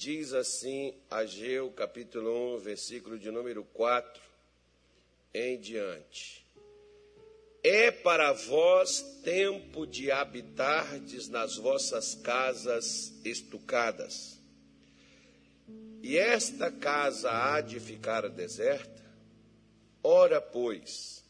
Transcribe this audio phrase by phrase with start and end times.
[0.00, 4.22] Diz assim Ageu, capítulo 1, versículo de número 4
[5.34, 6.42] em diante.
[7.62, 14.40] É para vós tempo de habitardes nas vossas casas estucadas.
[16.02, 19.04] E esta casa há de ficar deserta?
[20.02, 21.22] Ora, pois,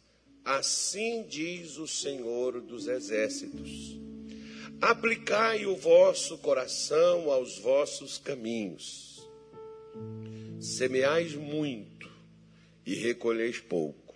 [0.44, 4.09] assim diz o Senhor dos Exércitos:
[4.80, 9.28] Aplicai o vosso coração aos vossos caminhos,
[10.58, 12.10] semeais muito
[12.86, 14.14] e recolheis pouco,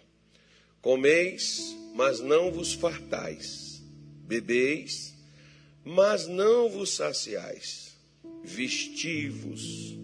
[0.81, 3.81] comeis mas não vos fartais.
[4.27, 5.15] Bebeis,
[5.85, 7.95] mas não vos saciais.
[8.43, 9.97] Vestivos,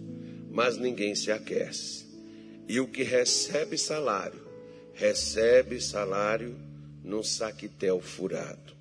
[0.49, 2.05] mas ninguém se aquece.
[2.67, 4.47] E o que recebe salário,
[4.93, 6.57] recebe salário
[7.03, 8.80] num saquitel furado.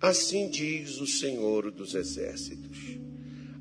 [0.00, 2.78] Assim diz o Senhor dos Exércitos: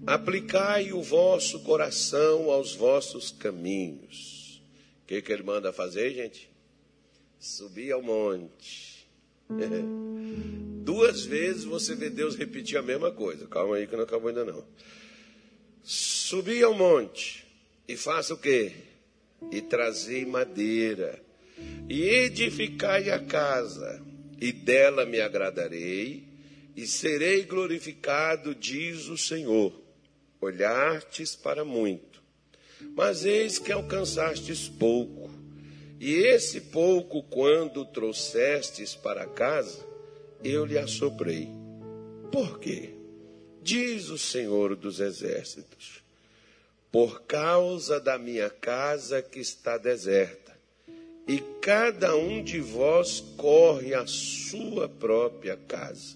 [0.06, 4.62] Aplicai o vosso coração aos vossos caminhos.
[5.04, 6.50] O que, que ele manda fazer, gente?
[7.40, 9.08] Subi ao monte.
[10.84, 13.48] Duas vezes você vê Deus repetir a mesma coisa.
[13.48, 14.64] Calma aí que não acabou ainda não.
[15.84, 17.46] Subi ao monte
[17.88, 18.74] e faça o quê?
[19.52, 21.22] E trazei madeira
[21.90, 24.02] e edificai a casa
[24.40, 26.27] e dela me agradarei
[26.78, 29.74] e serei glorificado, diz o Senhor.
[30.40, 32.22] Olhastes para muito,
[32.96, 35.28] mas eis que alcançastes pouco
[36.00, 39.84] e esse pouco, quando trouxestes para casa,
[40.44, 41.50] eu lhe assoprei.
[42.32, 42.94] Por quê?
[43.64, 46.04] Diz o Senhor dos Exércitos:
[46.92, 50.56] Por causa da minha casa que está deserta,
[51.28, 56.16] e cada um de vós corre à sua própria casa.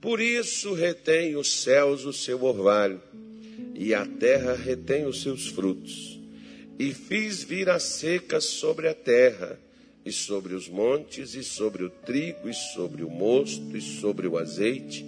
[0.00, 3.00] Por isso retém os céus o seu orvalho,
[3.74, 6.18] e a terra retém os seus frutos
[6.78, 9.58] e fiz vir a seca sobre a terra,
[10.04, 14.38] e sobre os montes, e sobre o trigo, e sobre o mosto, e sobre o
[14.38, 15.04] azeite,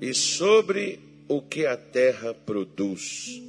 [0.00, 3.42] e sobre o que a terra produz,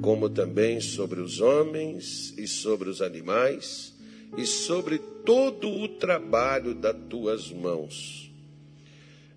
[0.00, 3.94] como também sobre os homens, e sobre os animais,
[4.36, 8.30] e sobre todo o trabalho das tuas mãos.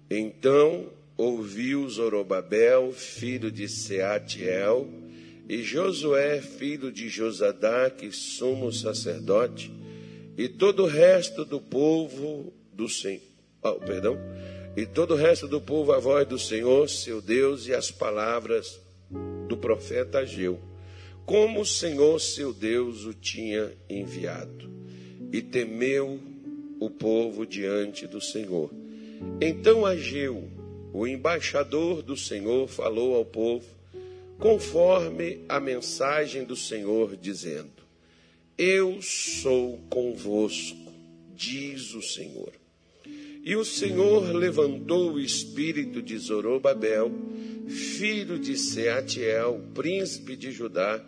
[0.09, 0.87] Então
[1.19, 4.87] ouviu Zorobabel, filho de Seatiel,
[5.49, 9.69] e Josué, filho de Josadaque, sumo sacerdote,
[10.37, 13.21] e todo o resto do povo do Senhor,
[13.61, 14.17] oh, perdão,
[14.77, 18.79] e todo o resto do povo a voz do Senhor, seu Deus, e as palavras
[19.49, 20.57] do profeta Ageu,
[21.25, 24.69] como o Senhor, seu Deus, o tinha enviado.
[25.33, 26.17] E temeu
[26.79, 28.71] o povo diante do Senhor.
[29.41, 30.58] Então Ageu,
[30.91, 33.65] o embaixador do Senhor, falou ao povo,
[34.37, 37.83] conforme a mensagem do Senhor, dizendo:
[38.57, 40.91] Eu sou convosco,
[41.35, 42.51] diz o Senhor.
[43.43, 47.11] E o Senhor levantou o espírito de Zorobabel,
[47.67, 51.03] filho de Seatiel, príncipe de Judá,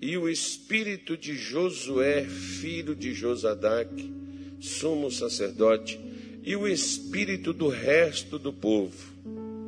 [0.00, 4.12] e o espírito de Josué, filho de Josadaque,
[4.60, 5.98] sumo sacerdote,
[6.42, 9.13] e o espírito do resto do povo.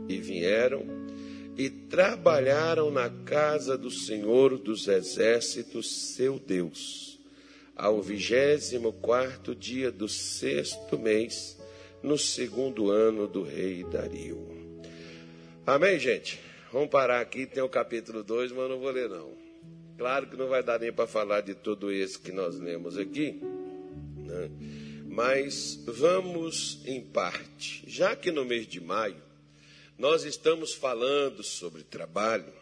[0.08, 1.06] E vieram
[1.56, 7.18] e trabalharam na casa do Senhor dos Exércitos, seu Deus,
[7.74, 11.58] ao vigésimo quarto dia do sexto mês,
[12.02, 14.46] no segundo ano do rei Dario.
[15.66, 16.38] Amém, gente?
[16.70, 19.32] Vamos parar aqui, tem o capítulo 2, mas não vou ler não.
[19.96, 23.40] Claro que não vai dar nem para falar de tudo isso que nós lemos aqui,
[24.14, 24.50] né?
[25.08, 27.82] mas vamos em parte.
[27.86, 29.25] Já que no mês de maio
[29.98, 32.52] nós estamos falando sobre trabalho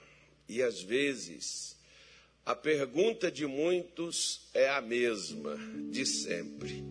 [0.49, 1.77] e às vezes
[2.47, 5.57] a pergunta de muitos é a mesma
[5.91, 6.85] de sempre.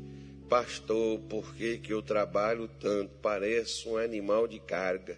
[0.50, 3.14] Pastor, por que, que eu trabalho tanto?
[3.22, 5.18] Pareço um animal de carga.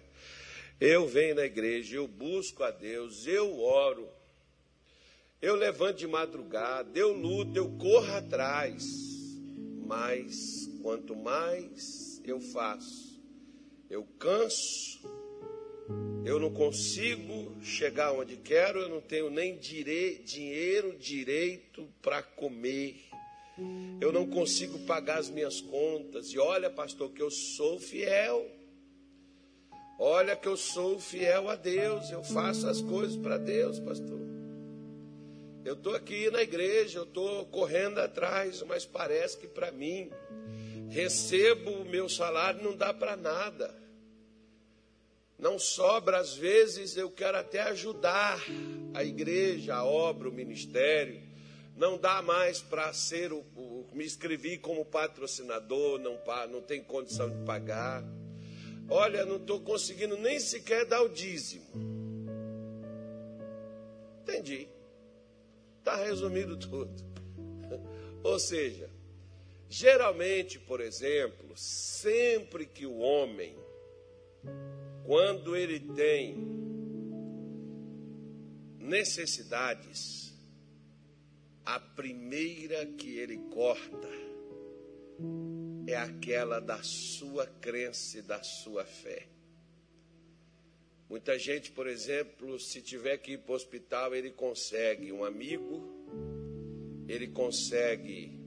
[0.80, 4.08] Eu venho na igreja, eu busco a Deus, eu oro,
[5.40, 8.84] eu levanto de madrugada, eu luto, eu corro atrás.
[9.86, 13.20] Mas quanto mais eu faço,
[13.88, 15.15] eu canso
[16.26, 20.18] eu não consigo chegar onde quero, eu não tenho nem dire...
[20.24, 22.96] dinheiro direito para comer.
[24.00, 26.32] Eu não consigo pagar as minhas contas.
[26.32, 28.44] E olha, pastor, que eu sou fiel.
[30.00, 34.18] Olha que eu sou fiel a Deus, eu faço as coisas para Deus, pastor.
[35.64, 40.10] Eu estou aqui na igreja, eu estou correndo atrás, mas parece que para mim,
[40.90, 43.85] recebo o meu salário, não dá para nada.
[45.38, 48.42] Não sobra, às vezes, eu quero até ajudar
[48.94, 51.22] a igreja, a obra, o ministério.
[51.76, 56.18] Não dá mais para ser o, o, Me inscrevi como patrocinador, não,
[56.50, 58.02] não tem condição de pagar.
[58.88, 61.66] Olha, não estou conseguindo nem sequer dar o dízimo.
[64.22, 64.68] Entendi.
[65.78, 66.94] Está resumido tudo.
[68.22, 68.88] Ou seja,
[69.68, 73.54] geralmente, por exemplo, sempre que o homem
[75.06, 76.36] quando ele tem
[78.76, 80.34] necessidades,
[81.64, 84.08] a primeira que ele corta
[85.86, 89.28] é aquela da sua crença e da sua fé.
[91.08, 95.86] Muita gente, por exemplo, se tiver que ir para o hospital, ele consegue um amigo,
[97.06, 98.40] ele consegue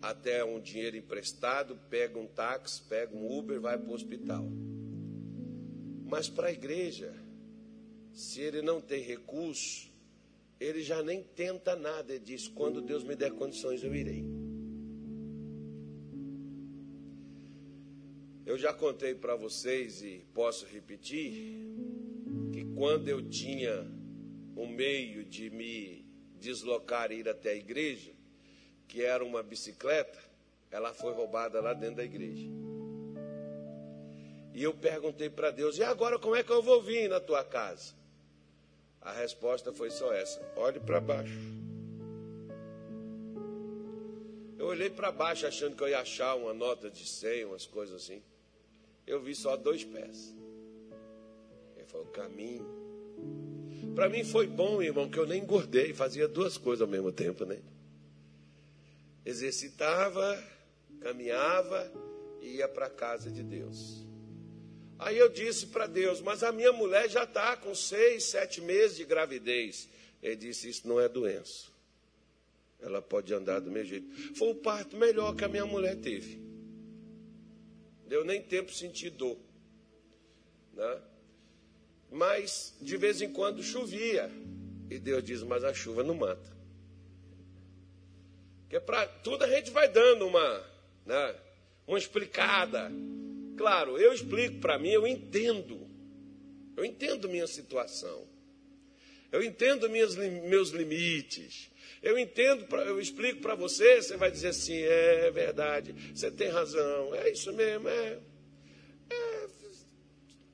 [0.00, 4.48] até um dinheiro emprestado, pega um táxi, pega um Uber, vai para o hospital.
[6.08, 7.14] Mas para a igreja,
[8.14, 9.92] se ele não tem recurso,
[10.58, 12.14] ele já nem tenta nada.
[12.14, 14.24] Ele diz: quando Deus me der condições, eu irei.
[18.46, 21.68] Eu já contei para vocês e posso repetir
[22.54, 23.86] que quando eu tinha
[24.56, 26.06] um meio de me
[26.40, 28.12] deslocar e ir até a igreja,
[28.88, 30.18] que era uma bicicleta,
[30.70, 32.48] ela foi roubada lá dentro da igreja.
[34.58, 37.44] E eu perguntei para Deus: e agora como é que eu vou vir na tua
[37.44, 37.94] casa?
[39.00, 41.38] A resposta foi só essa: olhe para baixo.
[44.58, 48.02] Eu olhei para baixo achando que eu ia achar uma nota de 100, umas coisas
[48.02, 48.20] assim.
[49.06, 50.34] Eu vi só dois pés.
[51.76, 52.66] Ele falou: caminho.
[53.94, 57.44] Para mim foi bom, irmão, que eu nem engordei, fazia duas coisas ao mesmo tempo,
[57.44, 57.60] né?
[59.24, 60.36] Exercitava,
[60.98, 61.92] caminhava
[62.42, 64.07] e ia para a casa de Deus.
[64.98, 68.96] Aí eu disse para Deus, mas a minha mulher já está com seis, sete meses
[68.96, 69.88] de gravidez.
[70.22, 71.68] Ele disse: Isso não é doença.
[72.80, 74.34] Ela pode andar do mesmo jeito.
[74.34, 76.40] Foi o parto melhor que a minha mulher teve.
[78.06, 79.36] Deu nem tempo sentir dor.
[80.72, 81.02] Né?
[82.10, 84.30] Mas de vez em quando chovia.
[84.90, 86.58] E Deus diz: Mas a chuva não mata.
[88.62, 90.64] Porque para tudo a gente vai dando uma,
[91.06, 91.34] né,
[91.86, 92.90] uma explicada.
[93.58, 95.86] Claro, eu explico para mim, eu entendo.
[96.76, 98.26] Eu entendo minha situação.
[99.32, 101.68] Eu entendo minhas, meus limites.
[102.00, 106.48] Eu entendo, eu explico para você, você vai dizer assim, é, é verdade, você tem
[106.48, 108.20] razão, é isso mesmo, é,
[109.10, 109.48] é.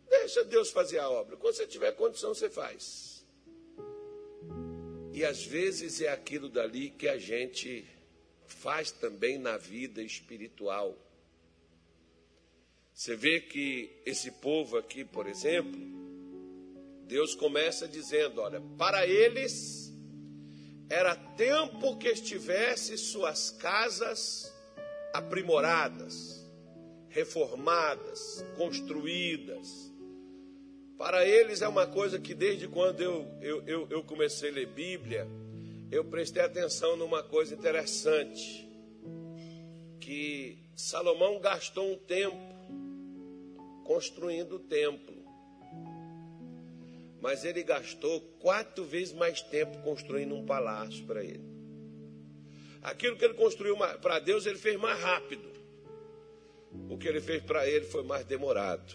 [0.08, 1.36] Deixa Deus fazer a obra.
[1.36, 3.26] Quando você tiver condição, você faz.
[5.12, 7.84] E às vezes é aquilo dali que a gente
[8.46, 10.98] faz também na vida espiritual.
[12.94, 15.80] Você vê que esse povo aqui, por exemplo,
[17.08, 19.92] Deus começa dizendo: olha, para eles
[20.88, 24.54] era tempo que estivesse suas casas
[25.12, 26.48] aprimoradas,
[27.08, 29.92] reformadas, construídas.
[30.96, 34.68] Para eles é uma coisa que desde quando eu, eu, eu, eu comecei a ler
[34.68, 35.26] Bíblia,
[35.90, 38.68] eu prestei atenção numa coisa interessante,
[40.00, 42.53] que Salomão gastou um tempo
[43.84, 45.14] construindo o templo.
[47.20, 51.54] Mas ele gastou quatro vezes mais tempo construindo um palácio para ele.
[52.82, 55.48] Aquilo que ele construiu para Deus, ele fez mais rápido.
[56.90, 58.94] O que ele fez para ele foi mais demorado.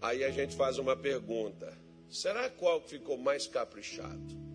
[0.00, 1.72] Aí a gente faz uma pergunta:
[2.10, 4.46] será qual ficou mais caprichado?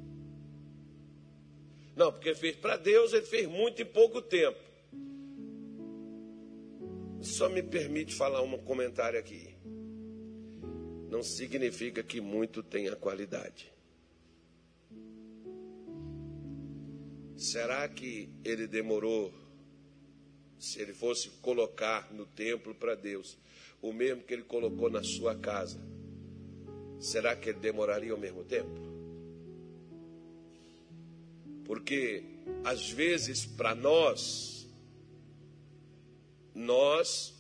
[1.96, 4.71] Não, porque fez para Deus, ele fez muito em pouco tempo.
[7.22, 9.56] Só me permite falar um comentário aqui.
[11.10, 13.72] Não significa que muito tenha qualidade.
[17.38, 19.34] Será que ele demorou,
[20.60, 23.38] se ele fosse colocar no templo para Deus,
[23.82, 25.80] o mesmo que ele colocou na sua casa?
[27.00, 28.80] Será que ele demoraria ao mesmo tempo?
[31.66, 32.24] Porque,
[32.64, 34.61] às vezes, para nós,
[36.54, 37.34] nós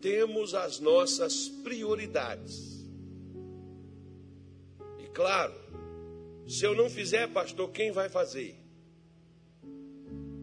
[0.00, 2.84] temos as nossas prioridades.
[4.98, 5.54] E claro,
[6.46, 8.54] se eu não fizer, pastor, quem vai fazer?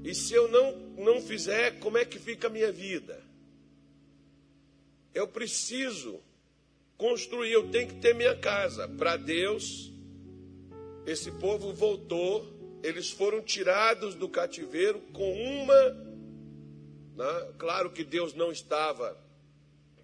[0.03, 3.21] E se eu não, não fizer, como é que fica a minha vida?
[5.13, 6.19] Eu preciso
[6.97, 8.87] construir, eu tenho que ter minha casa.
[8.87, 9.91] Para Deus,
[11.05, 16.10] esse povo voltou, eles foram tirados do cativeiro com uma
[17.21, 17.53] né?
[17.59, 19.15] Claro que Deus não estava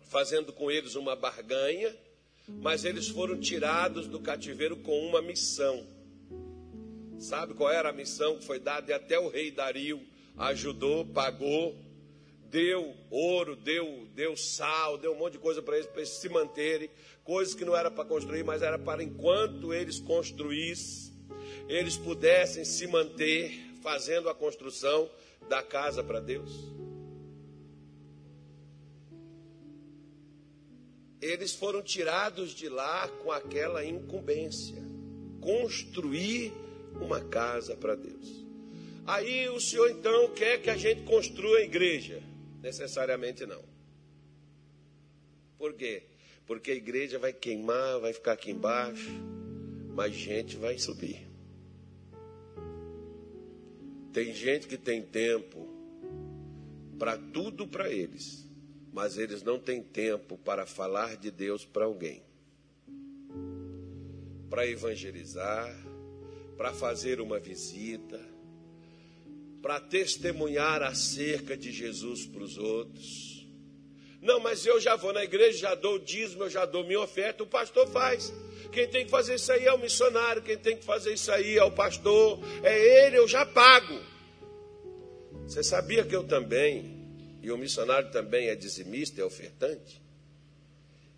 [0.04, 1.96] fazendo com eles uma barganha,
[2.48, 5.84] mas eles foram tirados do cativeiro com uma missão.
[7.18, 8.92] Sabe qual era a missão que foi dada?
[8.92, 10.00] E até o rei Dario
[10.38, 11.76] ajudou, pagou,
[12.52, 16.30] deu ouro, deu, deu sal, deu um monte de coisa para eles, para eles se
[16.30, 16.92] manterem.
[17.24, 21.16] Coisas que não era para construir, mas era para enquanto eles construíssem,
[21.68, 25.10] eles pudessem se manter fazendo a construção
[25.50, 26.78] da casa para Deus.
[31.22, 34.86] Eles foram tirados de lá com aquela incumbência
[35.42, 36.54] construir
[37.00, 38.46] uma casa para Deus.
[39.06, 42.22] Aí o Senhor então quer que a gente construa a igreja?
[42.62, 43.64] Necessariamente não.
[45.58, 46.04] Por quê?
[46.46, 49.12] Porque a igreja vai queimar, vai ficar aqui embaixo,
[49.96, 51.28] mas gente vai subir.
[54.14, 55.68] Tem gente que tem tempo
[56.98, 58.47] para tudo para eles,
[58.92, 62.24] mas eles não têm tempo para falar de Deus para alguém.
[64.50, 65.76] Para evangelizar,
[66.58, 68.20] para fazer uma visita,
[69.62, 73.48] para testemunhar acerca de Jesus para os outros.
[74.22, 77.00] Não, mas eu já vou na igreja, já dou o dízimo, eu já dou minha
[77.00, 78.34] oferta, o pastor faz.
[78.72, 81.58] Quem tem que fazer isso aí é o missionário, quem tem que fazer isso aí
[81.58, 84.00] é o pastor, é ele, eu já pago.
[85.48, 86.97] Você sabia que eu também,
[87.48, 90.02] e o missionário também é dizimista, é ofertante?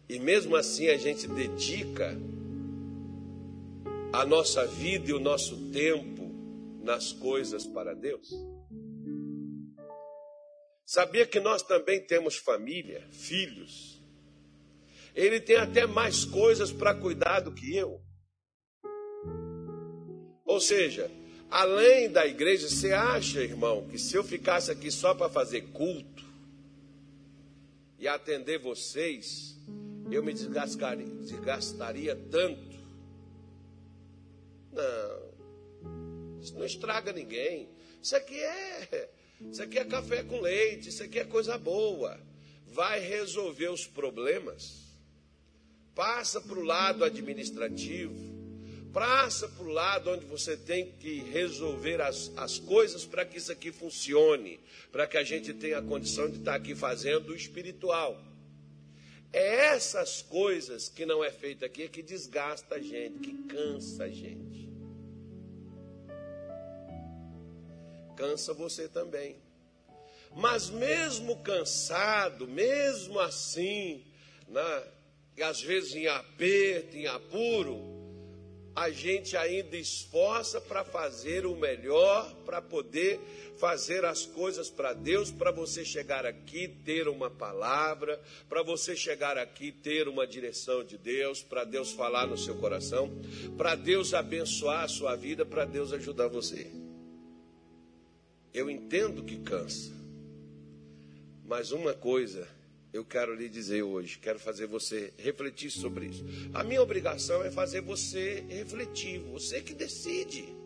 [0.07, 2.15] E mesmo assim a gente dedica
[4.13, 6.29] a nossa vida e o nosso tempo
[6.83, 8.29] nas coisas para Deus?
[10.85, 13.99] Sabia que nós também temos família, filhos?
[15.15, 17.99] Ele tem até mais coisas para cuidar do que eu.
[20.45, 21.09] Ou seja,
[21.49, 26.25] além da igreja, você acha, irmão, que se eu ficasse aqui só para fazer culto
[27.97, 29.57] e atender vocês,
[30.11, 32.69] eu me desgastaria, desgastaria tanto
[34.71, 36.39] não.
[36.41, 37.69] Isso não estraga ninguém.
[38.01, 39.09] Isso aqui é.
[39.51, 42.19] Isso aqui é café com leite, isso aqui é coisa boa.
[42.67, 44.83] Vai resolver os problemas.
[45.95, 48.38] Passa para o lado administrativo.
[48.93, 53.51] Passa para o lado onde você tem que resolver as, as coisas para que isso
[53.51, 54.59] aqui funcione,
[54.91, 58.19] para que a gente tenha a condição de estar aqui fazendo o espiritual.
[59.31, 64.09] É essas coisas que não é feita aqui que desgasta a gente, que cansa a
[64.09, 64.67] gente.
[68.15, 69.37] Cansa você também.
[70.35, 74.03] Mas mesmo cansado, mesmo assim,
[74.47, 74.83] né,
[75.43, 77.98] às vezes em aperto, em apuro,
[78.79, 83.19] a gente ainda esforça para fazer o melhor, para poder
[83.57, 88.17] fazer as coisas para Deus, para você chegar aqui ter uma palavra,
[88.47, 93.11] para você chegar aqui ter uma direção de Deus, para Deus falar no seu coração,
[93.57, 96.71] para Deus abençoar a sua vida, para Deus ajudar você.
[98.53, 99.91] Eu entendo que cansa,
[101.43, 102.47] mas uma coisa
[102.91, 106.25] eu quero lhe dizer hoje, quero fazer você refletir sobre isso.
[106.53, 110.57] A minha obrigação é fazer você refletir, você que decide.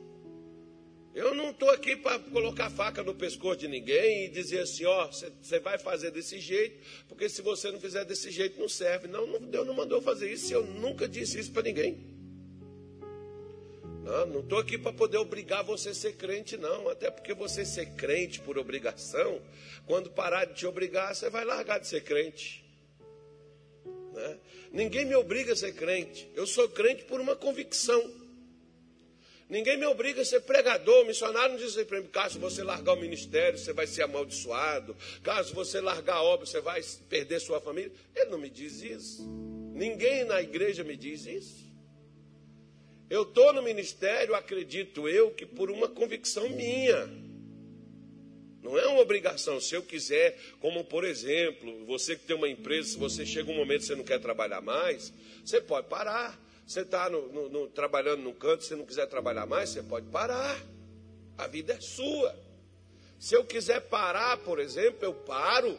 [1.13, 5.07] Eu não estou aqui para colocar faca no pescoço de ninguém e dizer assim, ó,
[5.07, 9.07] você vai fazer desse jeito, porque se você não fizer desse jeito não serve.
[9.07, 12.12] Não, não Deus não mandou fazer isso, eu nunca disse isso para ninguém.
[14.03, 16.89] Não estou aqui para poder obrigar você a ser crente, não.
[16.89, 19.41] Até porque você ser crente por obrigação,
[19.86, 22.63] quando parar de te obrigar, você vai largar de ser crente.
[24.13, 24.38] Né?
[24.72, 26.29] Ninguém me obriga a ser crente.
[26.36, 28.24] Eu sou crente por uma convicção.
[29.50, 31.03] Ninguém me obriga a ser pregador.
[31.03, 34.03] O missionário não diz assim para mim, caso você largar o ministério, você vai ser
[34.03, 34.95] amaldiçoado.
[35.22, 37.91] Caso você largar a obra, você vai perder sua família.
[38.13, 39.24] Ele não me diz isso.
[39.74, 41.72] Ninguém na igreja me diz isso.
[43.13, 47.08] Eu estou no ministério, acredito eu, que por uma convicção minha.
[48.60, 49.62] Não é uma obrigação.
[49.62, 53.55] Se eu quiser, como por exemplo, você que tem uma empresa, se você chega um
[53.55, 55.13] momento que você não quer trabalhar mais,
[55.46, 56.41] você pode parar.
[56.65, 57.08] Você está
[57.75, 60.60] trabalhando num canto, se não quiser trabalhar mais, você pode parar.
[61.38, 62.36] A vida é sua.
[63.20, 65.77] Se eu quiser parar, por exemplo, eu paro.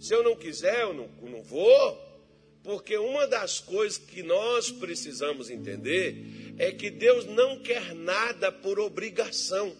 [0.00, 2.07] Se eu não quiser, eu não, não vou.
[2.68, 8.78] Porque uma das coisas que nós precisamos entender é que Deus não quer nada por
[8.78, 9.74] obrigação.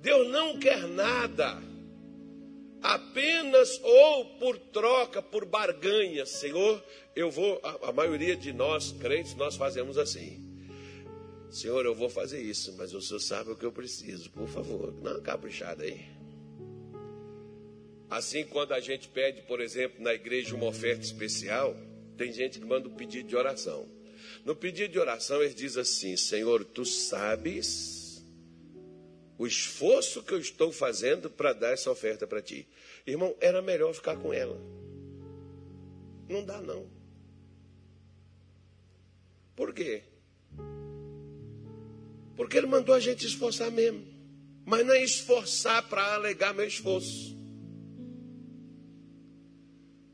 [0.00, 1.62] Deus não quer nada
[2.82, 6.26] apenas ou por troca, por barganha.
[6.26, 6.82] Senhor,
[7.14, 10.42] eu vou, a, a maioria de nós crentes, nós fazemos assim.
[11.52, 14.88] Senhor, eu vou fazer isso, mas o Senhor sabe o que eu preciso, por favor,
[14.88, 16.04] uma caprichada aí.
[18.12, 21.74] Assim, quando a gente pede, por exemplo, na igreja uma oferta especial,
[22.14, 23.88] tem gente que manda um pedido de oração.
[24.44, 28.22] No pedido de oração, ele diz assim: Senhor, tu sabes
[29.38, 32.68] o esforço que eu estou fazendo para dar essa oferta para ti.
[33.06, 34.60] Irmão, era melhor ficar com ela.
[36.28, 36.86] Não dá, não.
[39.56, 40.02] Por quê?
[42.36, 44.04] Porque ele mandou a gente esforçar mesmo.
[44.66, 47.40] Mas não é esforçar para alegar meu esforço.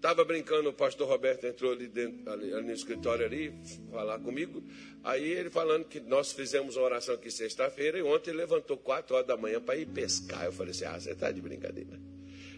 [0.08, 3.52] Estava brincando, o pastor Roberto entrou ali, dentro, ali, ali, no escritório ali,
[3.90, 4.64] falar comigo.
[5.04, 9.14] Aí ele falando que nós fizemos uma oração aqui sexta-feira e ontem ele levantou quatro
[9.14, 10.46] horas da manhã para ir pescar.
[10.46, 12.00] Eu falei assim, ah, você está de brincadeira.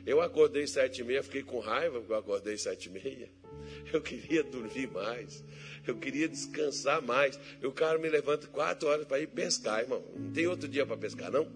[0.06, 3.28] Eu acordei sete e meia, fiquei com raiva porque eu acordei sete e meia.
[3.92, 5.44] Eu queria dormir mais.
[5.84, 7.38] Eu queria descansar mais.
[7.60, 10.04] E o cara me levanta quatro horas para ir pescar, irmão.
[10.16, 11.50] Não tem outro dia para pescar, não?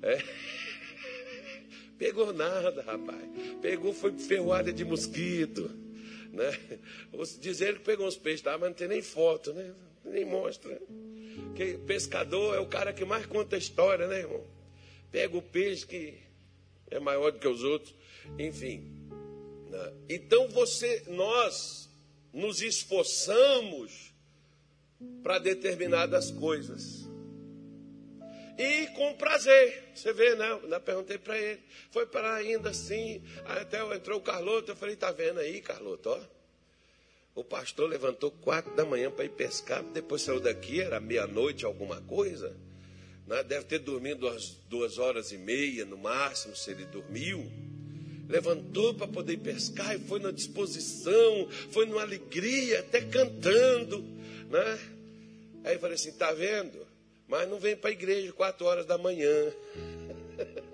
[0.00, 0.22] É.
[1.98, 3.28] Pegou nada, rapaz.
[3.60, 5.68] Pegou, foi ferroada de mosquito.
[6.32, 6.78] Né?
[7.40, 8.56] Dizer que pegou uns peixes, tá?
[8.56, 9.74] mas não tem nem foto, né?
[10.04, 10.80] nem mostra.
[11.54, 14.44] Que pescador é o cara que mais conta a história, né, irmão?
[15.10, 16.14] Pega o peixe que
[16.90, 17.94] é maior do que os outros.
[18.38, 18.92] Enfim.
[19.68, 19.92] Né?
[20.08, 21.90] Então você, nós
[22.32, 24.12] nos esforçamos
[25.22, 27.07] para determinadas coisas.
[28.58, 29.84] E com prazer.
[29.94, 30.50] Você vê, né?
[30.50, 31.60] Eu perguntei para ele.
[31.92, 33.22] Foi para ainda assim.
[33.46, 34.72] Até entrou o Carloto.
[34.72, 36.20] Eu falei, tá vendo aí, Carloto, ó.
[37.36, 39.84] O pastor levantou quatro da manhã para ir pescar.
[39.84, 42.56] Depois saiu daqui, era meia-noite, alguma coisa.
[43.28, 43.44] Né?
[43.44, 47.48] Deve ter dormido umas duas horas e meia, no máximo, se ele dormiu.
[48.28, 54.00] Levantou para poder ir pescar e foi na disposição, foi numa alegria, até cantando.
[54.50, 54.78] Né?
[55.62, 56.87] Aí eu falei assim: tá vendo?
[57.28, 59.52] Mas não vem para a igreja quatro horas da manhã.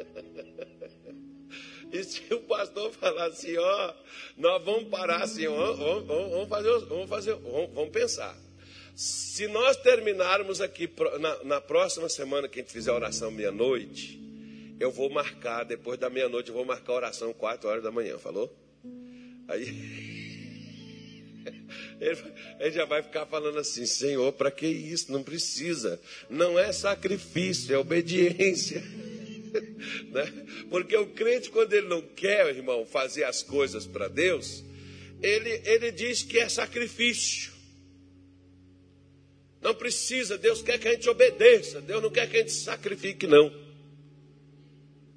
[1.95, 3.95] E se o pastor falar assim, ó,
[4.37, 8.37] nós vamos parar assim, ó, vamos, vamos, fazer, vamos fazer, vamos, vamos, pensar.
[8.97, 14.21] Se nós terminarmos aqui na, na próxima semana que a gente fizer a oração meia-noite,
[14.81, 18.19] eu vou marcar, depois da meia-noite, eu vou marcar a oração quatro horas da manhã,
[18.19, 18.53] falou?
[19.47, 19.65] Aí
[22.01, 25.13] Ele, já vai ficar falando assim: Senhor, para que isso?
[25.13, 26.01] Não precisa.
[26.29, 28.83] Não é sacrifício, é obediência.
[30.11, 30.47] né?
[30.71, 34.65] Porque o crente, quando ele não quer, irmão, fazer as coisas para Deus,
[35.23, 37.53] ele, ele diz que é sacrifício.
[39.61, 43.27] Não precisa, Deus quer que a gente obedeça, Deus não quer que a gente sacrifique,
[43.27, 43.49] não.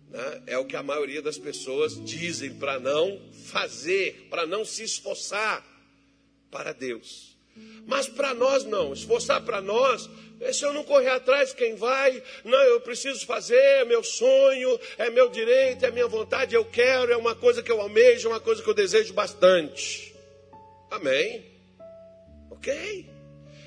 [0.10, 0.44] Né?
[0.48, 5.77] É o que a maioria das pessoas dizem para não fazer, para não se esforçar
[6.52, 7.38] para Deus.
[7.86, 10.10] Mas para nós não, esforçar para nós,
[10.52, 12.22] se eu não correr atrás, quem vai?
[12.44, 17.12] Não, eu preciso fazer, é meu sonho, é meu direito, é minha vontade, eu quero,
[17.12, 20.14] é uma coisa que eu almejo, é uma coisa que eu desejo bastante.
[20.92, 21.46] Amém?
[22.52, 23.10] Ok?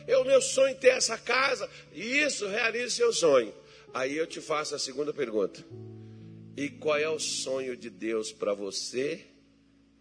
[0.06, 3.54] É o meu sonho ter essa casa, isso, realize seu sonho.
[3.92, 5.64] Aí eu te faço a segunda pergunta:
[6.56, 9.24] e qual é o sonho de Deus para você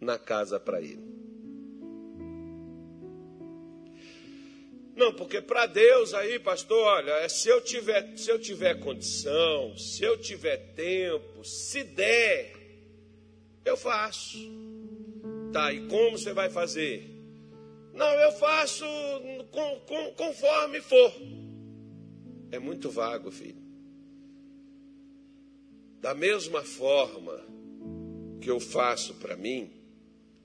[0.00, 1.19] na casa para Ele?
[4.96, 9.76] Não, porque para Deus aí, pastor, olha, é se eu tiver, se eu tiver condição,
[9.76, 12.52] se eu tiver tempo, se der,
[13.64, 14.38] eu faço.
[15.52, 17.08] Tá, e como você vai fazer?
[17.92, 18.84] Não, eu faço
[19.50, 21.12] com, com, conforme for.
[22.50, 23.60] É muito vago, filho.
[26.00, 27.44] Da mesma forma
[28.40, 29.70] que eu faço para mim,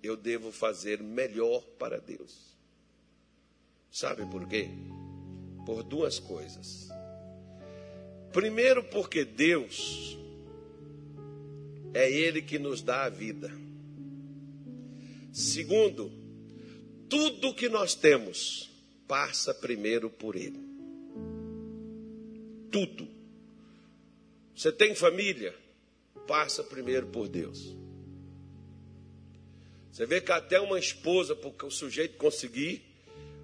[0.03, 2.54] eu devo fazer melhor para Deus.
[3.95, 4.67] Sabe por quê?
[5.65, 6.89] Por duas coisas.
[8.33, 10.17] Primeiro, porque Deus
[11.93, 13.49] é Ele que nos dá a vida.
[15.31, 16.11] Segundo,
[17.07, 18.69] tudo que nós temos
[19.07, 20.59] passa primeiro por Ele.
[22.69, 23.07] Tudo.
[24.53, 25.55] Você tem família?
[26.27, 27.73] Passa primeiro por Deus.
[29.89, 32.94] Você vê que até uma esposa, porque o sujeito conseguir,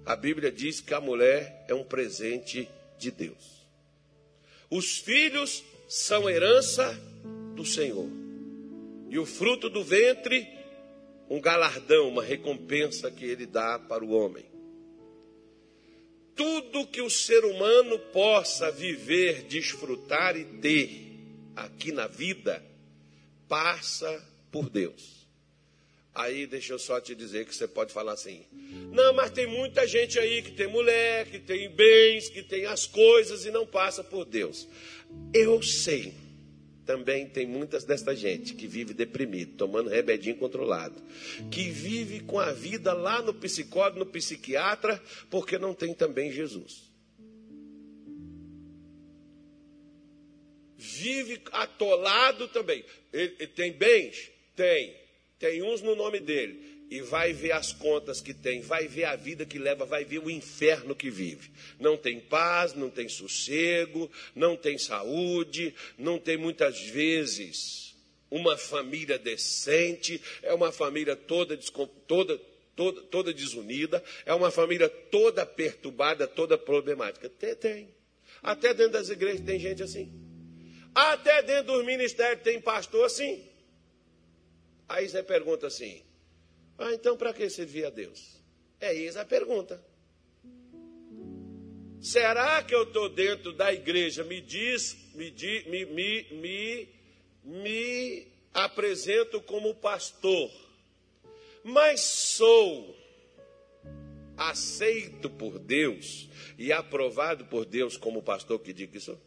[0.04, 3.66] a Bíblia diz que a mulher é um presente de Deus.
[4.70, 6.98] Os filhos são herança
[7.54, 8.08] do Senhor.
[9.10, 10.48] E o fruto do ventre,
[11.28, 14.44] um galardão, uma recompensa que ele dá para o homem.
[16.34, 21.12] Tudo que o ser humano possa viver, desfrutar e ter
[21.54, 22.64] aqui na vida,
[23.46, 25.21] passa por Deus.
[26.14, 28.44] Aí deixa eu só te dizer que você pode falar assim:
[28.90, 32.86] não, mas tem muita gente aí que tem mulher, que tem bens, que tem as
[32.86, 34.68] coisas e não passa por Deus.
[35.32, 36.14] Eu sei,
[36.84, 41.00] também tem muitas desta gente que vive deprimido, tomando rebedinho controlado,
[41.50, 46.92] que vive com a vida lá no psicólogo, no psiquiatra, porque não tem também Jesus.
[50.76, 52.84] Vive atolado também.
[53.12, 54.30] Ele, ele tem bens?
[54.56, 55.01] Tem.
[55.42, 59.16] Tem uns no nome dele e vai ver as contas que tem, vai ver a
[59.16, 61.50] vida que leva, vai ver o inferno que vive.
[61.80, 67.96] Não tem paz, não tem sossego, não tem saúde, não tem muitas vezes
[68.30, 71.58] uma família decente, é uma família toda,
[72.06, 72.40] toda,
[72.76, 77.28] toda, toda desunida, é uma família toda perturbada, toda problemática.
[77.28, 77.88] Tem, tem.
[78.40, 80.08] Até dentro das igrejas tem gente assim.
[80.94, 83.50] Até dentro dos ministérios tem pastor assim.
[84.88, 86.02] Aí você pergunta assim:
[86.78, 88.40] ah, então para que servir a Deus?
[88.80, 89.82] É isso a pergunta.
[92.00, 94.24] Será que eu estou dentro da igreja?
[94.24, 95.30] Me diz, me,
[95.68, 96.88] me, me, me,
[97.44, 100.50] me apresento como pastor,
[101.62, 102.96] mas sou
[104.36, 109.20] aceito por Deus e aprovado por Deus como pastor que digo que sou?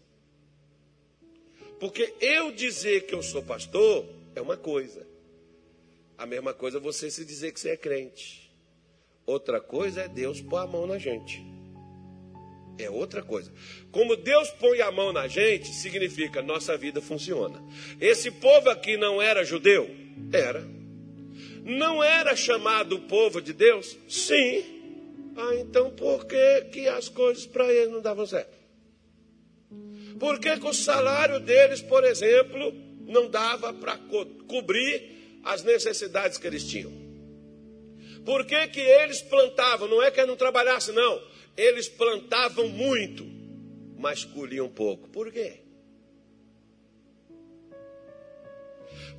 [1.80, 5.15] Porque eu dizer que eu sou pastor é uma coisa.
[6.18, 8.52] A mesma coisa você se dizer que você é crente.
[9.26, 11.44] Outra coisa é Deus pôr a mão na gente.
[12.78, 13.52] É outra coisa.
[13.92, 17.64] Como Deus põe a mão na gente, significa nossa vida funciona.
[18.00, 19.90] Esse povo aqui não era judeu?
[20.32, 20.66] Era.
[21.64, 23.98] Não era chamado povo de Deus?
[24.08, 24.64] Sim.
[25.38, 28.56] Ah, então por que, que as coisas para eles não davam certo?
[30.20, 32.74] Por que, que o salário deles, por exemplo,
[33.06, 35.15] não dava para co cobrir
[35.46, 36.92] as necessidades que eles tinham.
[38.26, 39.88] Por que, que eles plantavam?
[39.88, 41.22] Não é que não trabalhassem, não.
[41.56, 43.24] Eles plantavam muito,
[43.98, 45.08] mas colhiam pouco.
[45.08, 45.60] Por quê?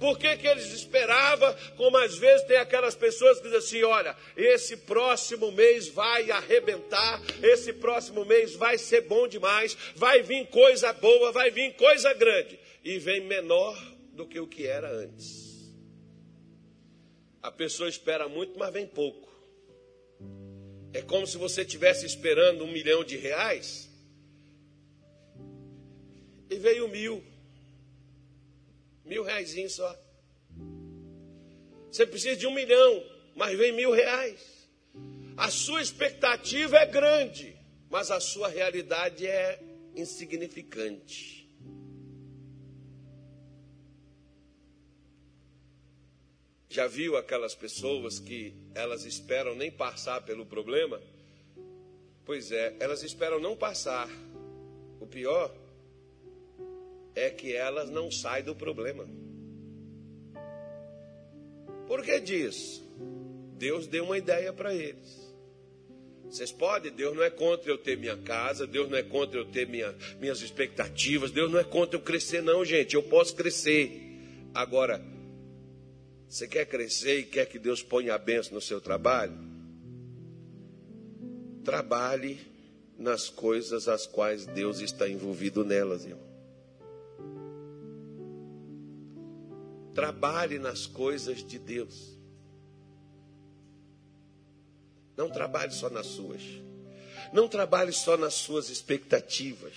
[0.01, 1.55] Por que, que eles esperavam?
[1.77, 7.23] Como às vezes tem aquelas pessoas que dizem assim: olha, esse próximo mês vai arrebentar,
[7.43, 12.59] esse próximo mês vai ser bom demais, vai vir coisa boa, vai vir coisa grande.
[12.85, 13.77] E vem menor
[14.13, 15.46] do que o que era antes.
[17.47, 19.31] A pessoa espera muito, mas vem pouco.
[20.93, 23.89] É como se você estivesse esperando um milhão de reais
[26.51, 27.23] e veio mil.
[29.05, 29.97] Mil reais só.
[31.89, 33.05] Você precisa de um milhão,
[33.37, 34.69] mas vem mil reais.
[35.37, 37.57] A sua expectativa é grande,
[37.89, 39.63] mas a sua realidade é
[39.95, 41.36] insignificante.
[46.77, 51.01] Já viu aquelas pessoas que elas esperam nem passar pelo problema?
[52.23, 54.07] Pois é, elas esperam não passar.
[55.01, 55.57] O pior
[57.15, 59.09] é que elas não saem do problema.
[61.87, 62.85] Por que disso?
[63.57, 65.35] Deus deu uma ideia para eles.
[66.29, 69.47] Vocês podem, Deus não é contra eu ter minha casa, Deus não é contra eu
[69.47, 72.97] ter minha, minhas expectativas, Deus não é contra eu crescer, não, gente.
[72.97, 73.99] Eu posso crescer.
[74.53, 75.16] Agora,
[76.29, 79.39] você quer crescer e quer que Deus ponha a benção no seu trabalho?
[81.65, 82.39] Trabalhe
[82.99, 86.27] nas coisas as quais Deus está envolvido nelas, irmão.
[89.95, 92.17] Trabalhe nas coisas de Deus.
[95.17, 96.43] Não trabalhe só nas suas.
[97.33, 99.75] Não trabalhe só nas suas expectativas.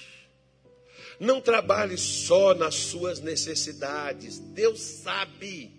[1.20, 4.40] Não trabalhe só nas suas necessidades.
[4.40, 5.79] Deus sabe.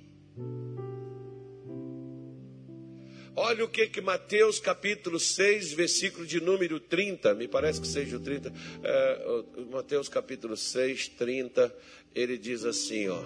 [3.36, 8.16] Olha o que que Mateus capítulo 6, versículo de número 30, me parece que seja
[8.16, 11.74] o 30, é, Mateus capítulo 6, 30,
[12.14, 13.22] ele diz assim, ó.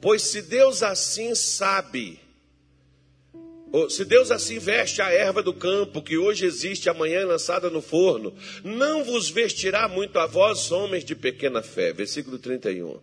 [0.00, 2.20] Pois se Deus assim sabe,
[3.88, 7.82] se Deus assim veste a erva do campo, que hoje existe, amanhã é lançada no
[7.82, 11.92] forno, não vos vestirá muito a vós, homens de pequena fé.
[11.92, 13.00] Versículo 31.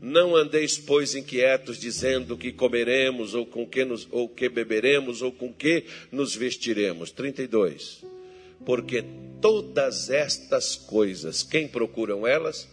[0.00, 5.32] Não andeis, pois, inquietos, dizendo que comeremos, ou com que nos, ou que beberemos, ou
[5.32, 7.10] com que nos vestiremos.
[7.10, 8.04] 32.
[8.64, 9.04] Porque
[9.40, 12.68] todas estas coisas, quem procuram elas?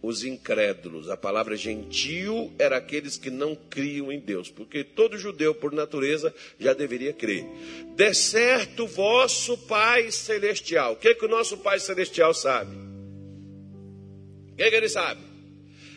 [0.00, 1.08] Os incrédulos.
[1.08, 6.34] A palavra gentil era aqueles que não criam em Deus, porque todo judeu, por natureza,
[6.58, 7.44] já deveria crer.
[7.94, 10.94] De certo, vosso Pai Celestial.
[10.94, 12.74] O que, que o nosso Pai Celestial sabe?
[14.52, 15.31] O que, que ele sabe?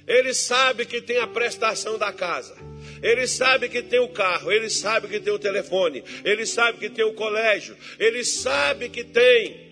[0.08, 2.56] Ele sabe que tem a prestação da casa.
[3.02, 6.90] Ele sabe que tem o carro, ele sabe que tem o telefone, ele sabe que
[6.90, 9.66] tem o colégio, ele sabe que tem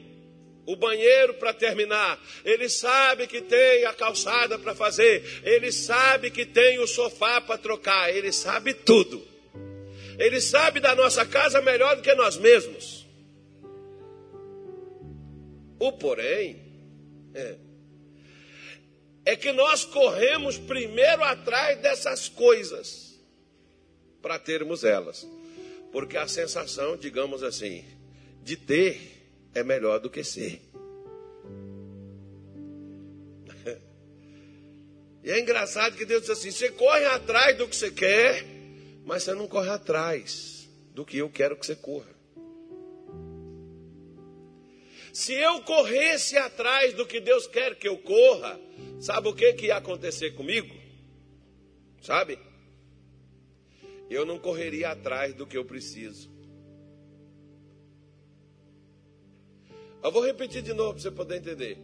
[0.65, 6.45] o banheiro para terminar, ele sabe que tem a calçada para fazer, ele sabe que
[6.45, 9.25] tem o sofá para trocar, ele sabe tudo.
[10.17, 13.07] Ele sabe da nossa casa melhor do que nós mesmos.
[15.79, 16.61] O porém
[17.33, 17.55] é,
[19.25, 23.19] é que nós corremos primeiro atrás dessas coisas
[24.21, 25.27] para termos elas.
[25.91, 27.85] Porque a sensação, digamos assim,
[28.41, 30.61] de ter é melhor do que ser.
[35.25, 38.45] E é engraçado que Deus diz assim: você corre atrás do que você quer,
[39.05, 42.12] mas você não corre atrás do que eu quero que você corra.
[45.13, 48.59] Se eu corresse atrás do que Deus quer que eu corra,
[48.99, 50.75] sabe o que, que ia acontecer comigo?
[52.01, 52.39] Sabe?
[54.09, 56.31] Eu não correria atrás do que eu preciso.
[60.03, 61.77] Eu vou repetir de novo para você poder entender.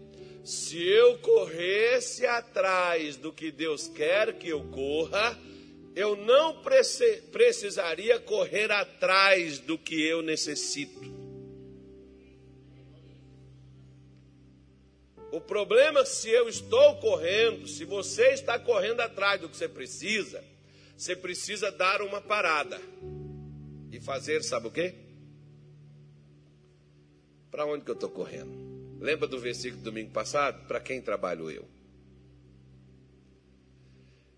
[0.44, 5.40] Se eu corresse atrás do que Deus quer que eu corra,
[5.96, 6.64] eu não
[7.32, 11.19] precisaria correr atrás do que eu necessito.
[15.32, 20.44] O problema, se eu estou correndo, se você está correndo atrás do que você precisa,
[20.98, 22.80] você precisa dar uma parada
[23.92, 24.96] e fazer, sabe o quê?
[27.52, 28.98] Para onde que eu estou correndo?
[29.00, 30.68] Lembra do versículo do domingo passado?
[30.68, 31.68] Para quem trabalho eu?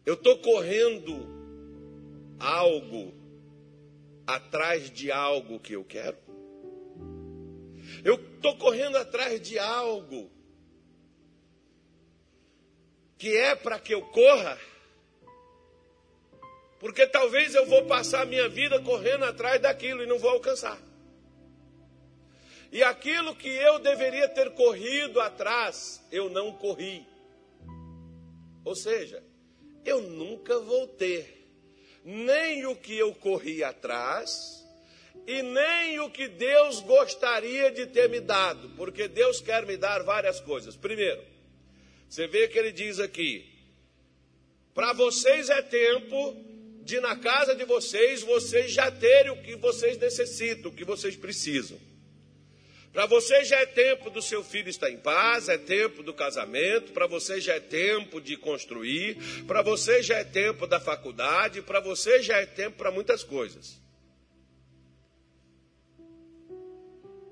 [0.06, 1.26] Eu estou correndo
[2.38, 3.14] algo
[4.28, 6.18] atrás de algo que eu quero?
[8.04, 10.30] Eu estou correndo atrás de algo
[13.22, 14.58] que é para que eu corra?
[16.80, 20.82] Porque talvez eu vou passar a minha vida correndo atrás daquilo e não vou alcançar.
[22.72, 27.06] E aquilo que eu deveria ter corrido atrás, eu não corri.
[28.66, 29.24] Ou seja,
[29.86, 31.48] eu nunca vou ter
[32.04, 34.66] nem o que eu corri atrás
[35.28, 40.02] e nem o que Deus gostaria de ter me dado, porque Deus quer me dar
[40.02, 40.76] várias coisas.
[40.76, 41.31] Primeiro,
[42.12, 43.50] você vê que ele diz aqui:
[44.74, 46.36] para vocês é tempo
[46.84, 51.16] de na casa de vocês vocês já terem o que vocês necessitam, o que vocês
[51.16, 51.80] precisam.
[52.92, 56.92] Para você já é tempo do seu filho estar em paz, é tempo do casamento,
[56.92, 59.16] para você já é tempo de construir,
[59.48, 63.80] para você já é tempo da faculdade, para você já é tempo para muitas coisas.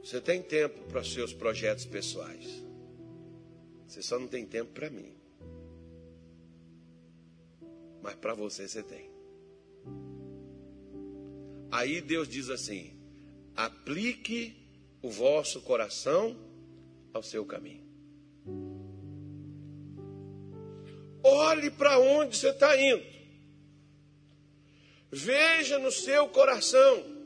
[0.02, 2.69] Você tem tempo para os seus projetos pessoais.
[3.90, 5.12] Você só não tem tempo para mim.
[8.04, 9.10] Mas para você você tem.
[11.72, 12.96] Aí Deus diz assim:
[13.56, 14.56] aplique
[15.02, 16.38] o vosso coração
[17.12, 17.84] ao seu caminho.
[21.24, 23.04] Olhe para onde você está indo.
[25.12, 27.19] Veja no seu coração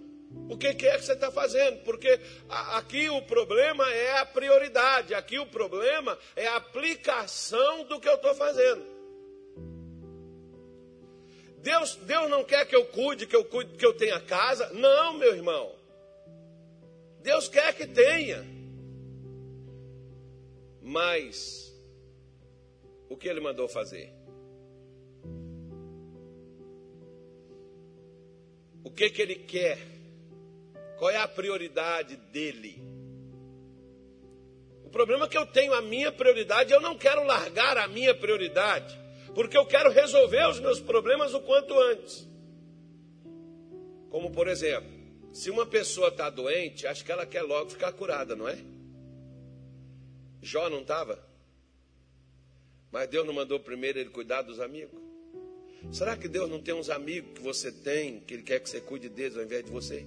[0.49, 2.19] o que, é que você está fazendo, porque
[2.49, 8.15] aqui o problema é a prioridade, aqui o problema é a aplicação do que eu
[8.15, 8.83] estou fazendo.
[11.63, 14.69] Deus, Deus não quer que eu cuide, que eu cuide, que eu tenha casa.
[14.73, 15.73] Não, meu irmão.
[17.21, 18.45] Deus quer que tenha.
[20.81, 21.73] Mas
[23.09, 24.11] o que ele mandou fazer?
[28.83, 29.92] O que que ele quer?
[30.97, 32.81] Qual é a prioridade dele?
[34.83, 38.13] O problema é que eu tenho a minha prioridade, eu não quero largar a minha
[38.13, 38.97] prioridade,
[39.33, 42.27] porque eu quero resolver os meus problemas o quanto antes.
[44.09, 44.91] Como por exemplo,
[45.33, 48.57] se uma pessoa está doente, acho que ela quer logo ficar curada, não é?
[50.41, 51.17] Jó não estava?
[52.91, 55.01] Mas Deus não mandou primeiro ele cuidar dos amigos?
[55.91, 58.79] Será que Deus não tem uns amigos que você tem, que Ele quer que você
[58.79, 60.05] cuide deles ao invés de você?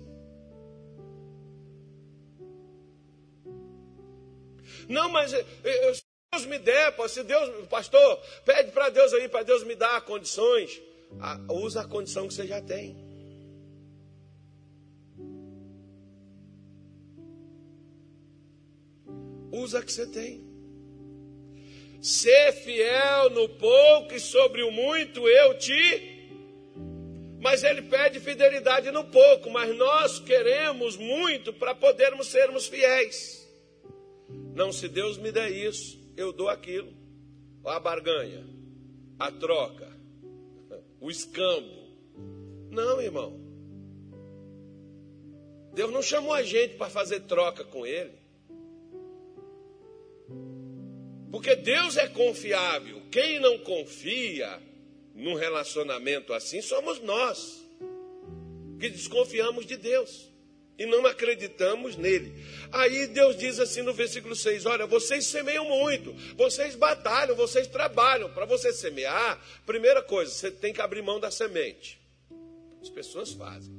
[4.88, 9.42] Não, mas eu, se Deus me der, se Deus, pastor, pede para Deus aí, para
[9.42, 10.80] Deus me dar condições.
[11.20, 13.06] Ah, usa a condição que você já tem.
[19.56, 20.44] usa que você tem.
[22.00, 26.14] Ser fiel no pouco e sobre o muito eu te.
[27.40, 33.45] Mas ele pede fidelidade no pouco, mas nós queremos muito para podermos sermos fiéis.
[34.56, 36.90] Não, se Deus me der isso, eu dou aquilo.
[37.62, 38.42] A barganha,
[39.18, 39.94] a troca,
[40.98, 41.90] o escambo.
[42.70, 43.38] Não, irmão.
[45.74, 48.14] Deus não chamou a gente para fazer troca com Ele.
[51.30, 53.02] Porque Deus é confiável.
[53.10, 54.58] Quem não confia
[55.14, 57.62] num relacionamento assim somos nós,
[58.80, 60.34] que desconfiamos de Deus
[60.78, 62.44] e não acreditamos nele.
[62.70, 68.32] Aí Deus diz assim no versículo 6: Olha, vocês semeiam muito, vocês batalham, vocês trabalham.
[68.32, 71.98] Para você semear, primeira coisa, você tem que abrir mão da semente.
[72.82, 73.74] As pessoas fazem.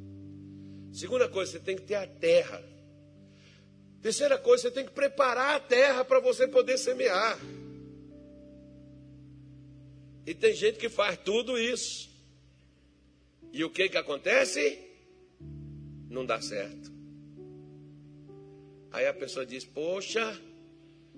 [0.91, 2.63] Segunda coisa, você tem que ter a terra.
[4.01, 7.39] Terceira coisa, você tem que preparar a terra para você poder semear.
[10.25, 12.09] E tem gente que faz tudo isso.
[13.53, 14.86] E o que que acontece?
[16.09, 16.91] Não dá certo.
[18.91, 20.39] Aí a pessoa diz: Poxa,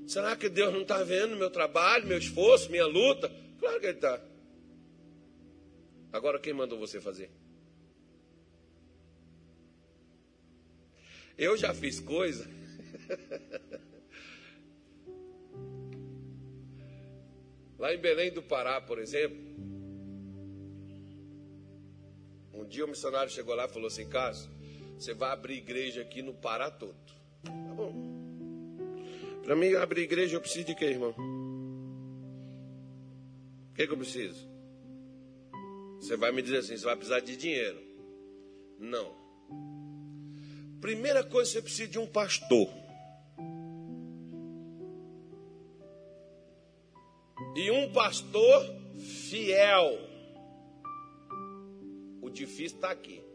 [0.08, 3.32] será que Deus não está vendo meu trabalho, meu esforço, minha luta?
[3.60, 4.22] Claro que Ele está.
[6.12, 7.30] Agora quem mandou você fazer?
[11.38, 12.46] Eu já fiz coisa.
[17.80, 19.38] Lá em Belém do Pará, por exemplo,
[22.54, 24.52] um dia o missionário chegou lá e falou assim: Cássio,
[25.00, 26.94] você vai abrir igreja aqui no Pará todo.
[27.44, 27.94] Tá bom.
[29.44, 31.16] Para mim abrir igreja eu preciso de quê, irmão?
[33.70, 34.46] O que, que eu preciso?
[36.02, 37.82] Você vai me dizer assim: você vai precisar de dinheiro.
[38.78, 39.18] Não.
[40.82, 42.70] Primeira coisa, você precisa de um pastor.
[47.56, 48.66] E um pastor
[49.30, 49.98] fiel.
[52.22, 53.29] O difícil está aqui.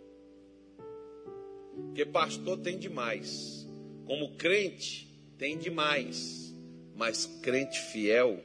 [1.75, 3.67] Porque pastor tem demais.
[4.07, 5.09] Como crente,
[5.39, 6.55] tem demais.
[6.97, 8.41] Mas crente fiel,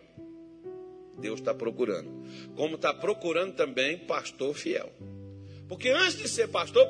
[1.20, 2.10] Deus está procurando.
[2.56, 4.92] Como está procurando também pastor fiel.
[5.68, 6.88] Porque antes de ser pastor,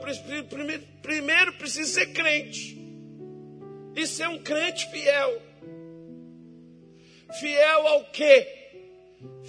[1.01, 2.77] primeiro, precisa ser crente.
[3.95, 5.41] E ser um crente fiel.
[7.39, 8.47] Fiel ao quê?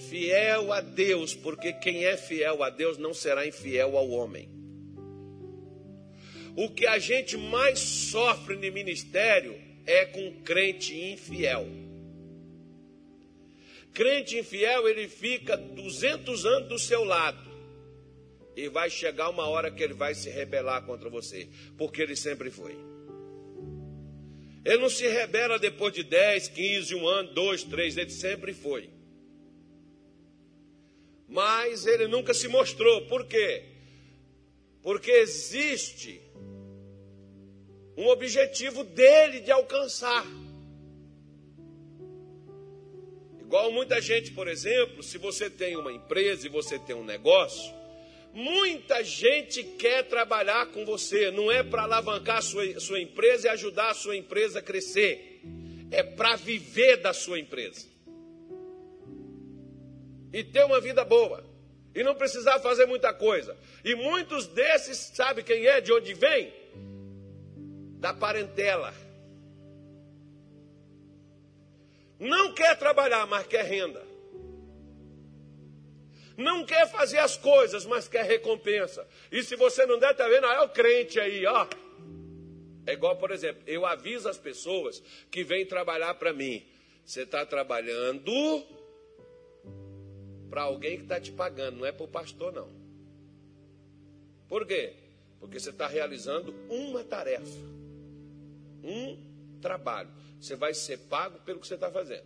[0.09, 4.60] Fiel a Deus, porque quem é fiel a Deus não será infiel ao homem.
[6.57, 11.67] O que a gente mais sofre no ministério é com crente infiel.
[13.93, 17.51] Crente infiel, ele fica 200 anos do seu lado.
[18.57, 22.51] E vai chegar uma hora que ele vai se rebelar contra você, porque ele sempre
[22.51, 22.77] foi.
[24.65, 28.91] Ele não se rebela depois de 10, 15, um ano, dois, três, ele sempre foi.
[31.27, 33.07] Mas ele nunca se mostrou.
[33.07, 33.65] Por quê?
[34.83, 36.21] Porque existe
[37.97, 40.25] um objetivo dele de alcançar.
[43.40, 47.75] Igual muita gente, por exemplo, se você tem uma empresa e você tem um negócio,
[48.33, 51.31] muita gente quer trabalhar com você.
[51.31, 55.43] Não é para alavancar a sua, sua empresa e ajudar a sua empresa a crescer.
[55.90, 57.88] É para viver da sua empresa.
[60.33, 61.50] E ter uma vida boa.
[61.94, 63.57] E não precisar fazer muita coisa.
[63.85, 65.81] E muitos desses, sabe quem é?
[65.81, 66.61] De onde vem?
[68.00, 68.92] da parentela.
[72.18, 74.03] Não quer trabalhar, mas quer renda.
[76.37, 79.07] Não quer fazer as coisas, mas quer recompensa.
[79.31, 80.46] E se você não der, tá vendo?
[80.46, 81.66] Ah, é o crente aí, ó.
[82.87, 86.66] É igual, por exemplo, eu aviso as pessoas que vêm trabalhar para mim.
[87.05, 88.66] Você está trabalhando
[90.51, 92.69] para alguém que está te pagando, não é para o pastor, não.
[94.49, 94.93] Por quê?
[95.39, 97.71] Porque você está realizando uma tarefa
[98.83, 99.17] um
[99.61, 100.09] trabalho.
[100.41, 102.25] Você vai ser pago pelo que você está fazendo.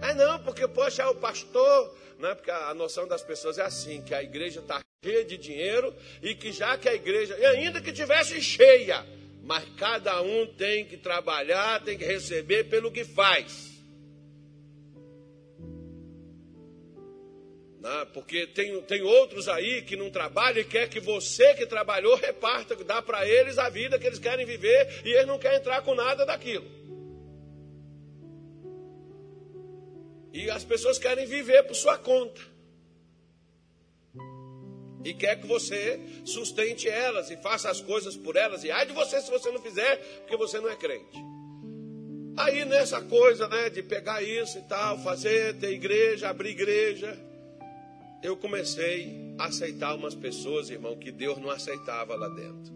[0.00, 1.96] Ah, não, porque, poxa, o pastor.
[2.18, 5.36] Não é porque a noção das pessoas é assim: que a igreja está cheia de
[5.36, 9.04] dinheiro e que já que a igreja, e ainda que tivesse cheia,
[9.42, 13.71] mas cada um tem que trabalhar, tem que receber pelo que faz.
[17.82, 18.06] Né?
[18.14, 22.76] Porque tem, tem outros aí que não trabalham e quer que você que trabalhou reparta,
[22.76, 25.92] dá para eles a vida que eles querem viver e eles não querem entrar com
[25.92, 26.64] nada daquilo.
[30.32, 32.40] E as pessoas querem viver por sua conta.
[35.04, 38.62] E quer que você sustente elas e faça as coisas por elas.
[38.62, 41.18] E ai de você se você não fizer, porque você não é crente.
[42.36, 47.31] Aí nessa coisa, né, de pegar isso e tal, fazer, ter igreja, abrir igreja,
[48.22, 52.72] eu comecei a aceitar umas pessoas, irmão, que Deus não aceitava lá dentro.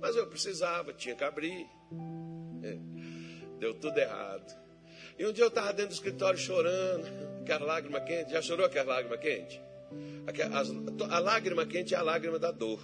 [0.00, 1.64] Mas eu precisava, tinha que abrir.
[2.62, 2.76] É,
[3.60, 4.60] deu tudo errado.
[5.16, 7.06] E um dia eu estava dentro do escritório chorando,
[7.42, 8.32] aquela lágrima quente.
[8.32, 9.60] Já chorou aquela lágrima quente?
[11.10, 12.80] A, lágrima quente é a lágrima da dor.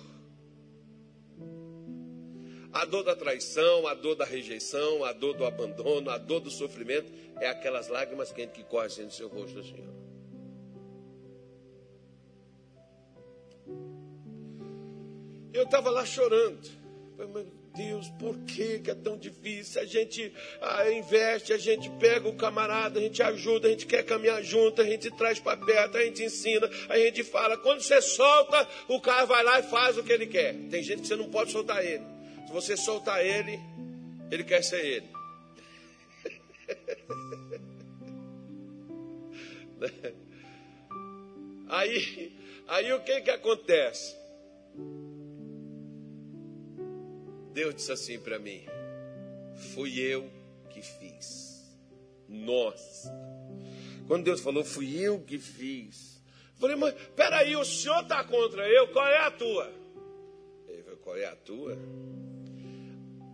[2.72, 6.50] A dor da traição, a dor da rejeição, a dor do abandono, a dor do
[6.50, 9.97] sofrimento, é aquelas lágrimas quentes que correm assim no seu rosto, Senhor.
[15.58, 16.60] Eu estava lá chorando.
[17.16, 17.44] Meu
[17.74, 19.82] Deus, por que, que é tão difícil?
[19.82, 20.32] A gente
[20.62, 24.80] ah, investe, a gente pega o camarada, a gente ajuda, a gente quer caminhar junto,
[24.80, 27.56] a gente traz para perto, a gente ensina, a gente fala.
[27.56, 30.54] Quando você solta, o cara vai lá e faz o que ele quer.
[30.70, 32.04] Tem gente que você não pode soltar ele.
[32.46, 33.58] Se você soltar ele,
[34.30, 35.08] ele quer ser ele.
[41.70, 42.32] Aí,
[42.66, 44.16] aí o que que acontece?
[47.58, 48.62] Deus disse assim para mim:
[49.74, 50.30] Fui eu
[50.70, 51.76] que fiz.
[52.28, 53.10] Nós.
[54.06, 56.22] Quando Deus falou, fui eu que fiz.
[56.54, 58.86] Eu falei, mas peraí, o senhor está contra eu?
[58.92, 59.72] Qual é a tua?
[60.68, 61.76] Ele falou, qual é a tua?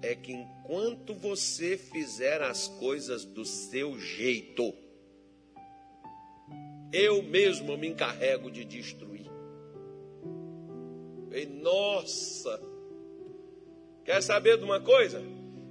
[0.01, 4.75] É que enquanto você fizer as coisas do seu jeito,
[6.91, 9.31] eu mesmo me encarrego de destruir.
[11.31, 12.74] E nossa,
[14.05, 15.23] Quer saber de uma coisa?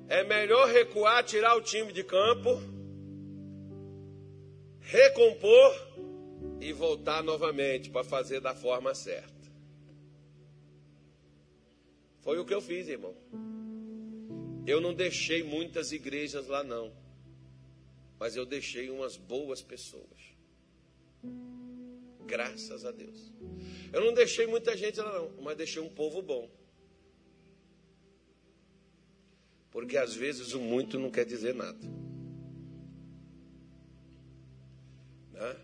[0.08, 2.62] É melhor recuar, tirar o time de campo,
[4.80, 5.74] recompor
[6.60, 9.34] e voltar novamente para fazer da forma certa.
[12.22, 13.16] Foi o que eu fiz, irmão.
[14.66, 16.92] Eu não deixei muitas igrejas lá, não.
[18.18, 20.34] Mas eu deixei umas boas pessoas.
[22.26, 23.32] Graças a Deus.
[23.92, 25.32] Eu não deixei muita gente lá, não.
[25.42, 26.50] Mas deixei um povo bom.
[29.74, 31.80] Porque às vezes o muito não quer dizer nada.
[35.32, 35.56] Né?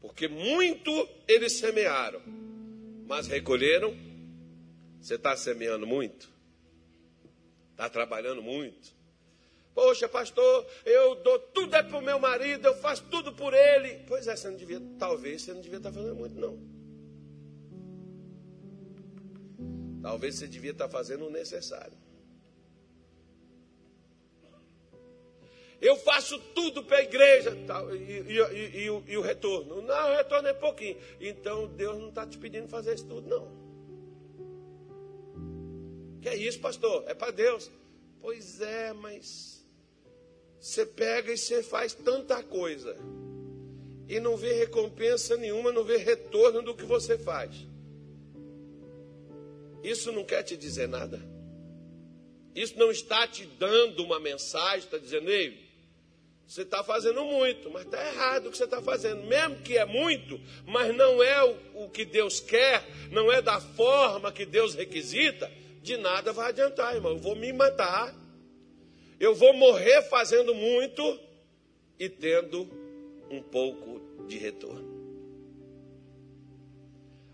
[0.00, 0.90] Porque muito
[1.28, 2.22] eles semearam,
[3.06, 3.94] mas recolheram.
[4.98, 6.30] Você está semeando muito?
[7.72, 8.94] Está trabalhando muito?
[9.74, 14.02] Poxa, pastor, eu dou tudo é para o meu marido, eu faço tudo por ele.
[14.06, 16.58] Pois é, você não devia, talvez você não devia estar tá fazendo muito, não.
[20.02, 21.96] Talvez você devia estar tá fazendo o necessário.
[25.80, 29.80] Eu faço tudo para a igreja tal, e, e, e, o, e o retorno.
[29.80, 30.96] Não, o retorno é pouquinho.
[31.18, 33.70] Então Deus não está te pedindo fazer isso tudo, não.
[36.20, 37.04] Que é isso, pastor?
[37.06, 37.70] É para Deus.
[38.20, 39.66] Pois é, mas
[40.60, 42.94] você pega e você faz tanta coisa
[44.06, 47.66] e não vê recompensa nenhuma, não vê retorno do que você faz.
[49.82, 51.18] Isso não quer te dizer nada?
[52.54, 55.69] Isso não está te dando uma mensagem, está dizendo, ei,
[56.50, 59.24] você está fazendo muito, mas está errado o que você está fazendo.
[59.24, 63.60] Mesmo que é muito, mas não é o, o, que Deus quer, não é da
[63.60, 65.48] forma que Deus requisita,
[65.80, 67.12] de nada vai adiantar, irmão.
[67.12, 68.12] Eu vou me matar,
[69.20, 71.20] eu vou morrer fazendo muito
[71.96, 72.68] e tendo
[73.30, 74.90] um pouco de retorno.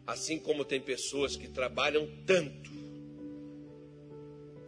[0.07, 2.71] Assim como tem pessoas que trabalham tanto,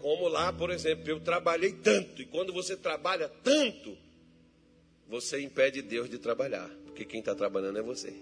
[0.01, 4.08] como lá, por exemplo, eu trabalhei tanto, e quando você trabalha tanto,
[5.09, 8.15] você impede Deus de trabalhar, porque quem está trabalhando é você.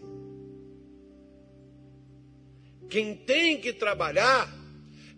[2.89, 4.49] Quem tem que trabalhar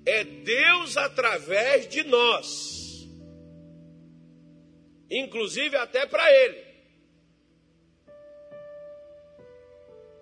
[0.07, 3.07] é Deus através de nós,
[5.11, 6.69] inclusive até para Ele.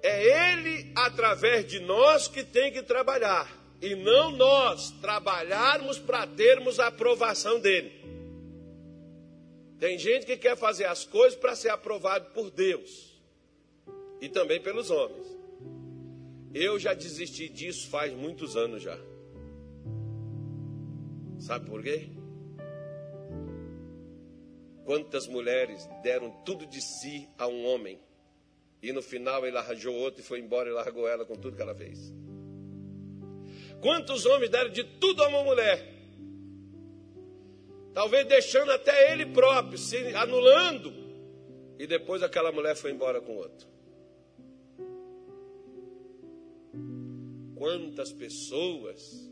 [0.02, 3.48] É Ele através de nós que tem que trabalhar,
[3.80, 8.15] e não nós trabalharmos para termos a aprovação dele.
[9.78, 13.14] Tem gente que quer fazer as coisas para ser aprovado por Deus
[14.20, 15.26] e também pelos homens.
[16.54, 18.98] Eu já desisti disso faz muitos anos já.
[21.38, 22.08] Sabe por quê?
[24.84, 28.00] Quantas mulheres deram tudo de si a um homem
[28.82, 31.62] e no final ele arranjou outro e foi embora e largou ela com tudo que
[31.62, 32.14] ela fez?
[33.82, 35.95] Quantos homens deram de tudo a uma mulher
[37.96, 40.92] talvez deixando até ele próprio, se anulando,
[41.78, 43.66] e depois aquela mulher foi embora com outro.
[47.54, 49.30] Quantas pessoas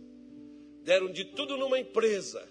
[0.83, 2.49] deram de tudo numa empresa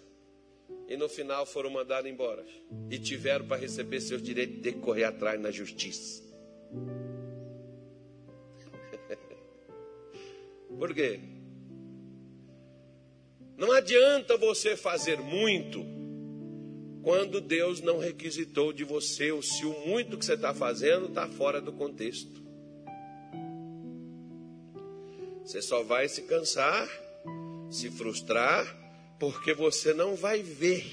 [0.87, 2.45] e no final foram mandadas embora
[2.91, 6.21] e tiveram para receber seus direitos de correr atrás na justiça.
[10.77, 11.19] Por quê?
[13.57, 15.92] Não adianta você fazer muito
[17.03, 21.27] quando Deus não requisitou de você, ou se o muito que você está fazendo está
[21.27, 22.41] fora do contexto.
[25.43, 26.89] Você só vai se cansar,
[27.69, 28.81] se frustrar,
[29.19, 30.85] Porque você não vai ver.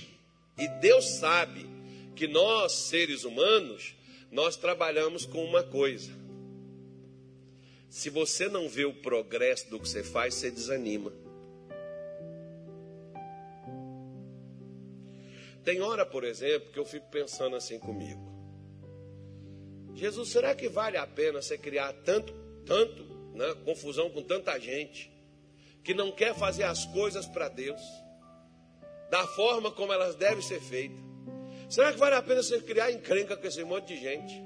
[0.57, 1.67] E Deus sabe
[2.15, 3.97] que nós, seres humanos,
[4.31, 6.13] nós trabalhamos com uma coisa.
[7.89, 11.13] Se você não vê o progresso do que você faz, você desanima.
[15.65, 18.31] Tem hora, por exemplo, que eu fico pensando assim comigo.
[19.95, 22.33] Jesus, será que vale a pena você criar tanto,
[22.65, 23.05] tanto,
[23.35, 25.11] né, confusão com tanta gente
[25.85, 27.81] que não quer fazer as coisas para Deus
[29.11, 30.99] da forma como elas devem ser feitas?
[31.69, 34.43] Será que vale a pena você criar encrenca com esse monte de gente?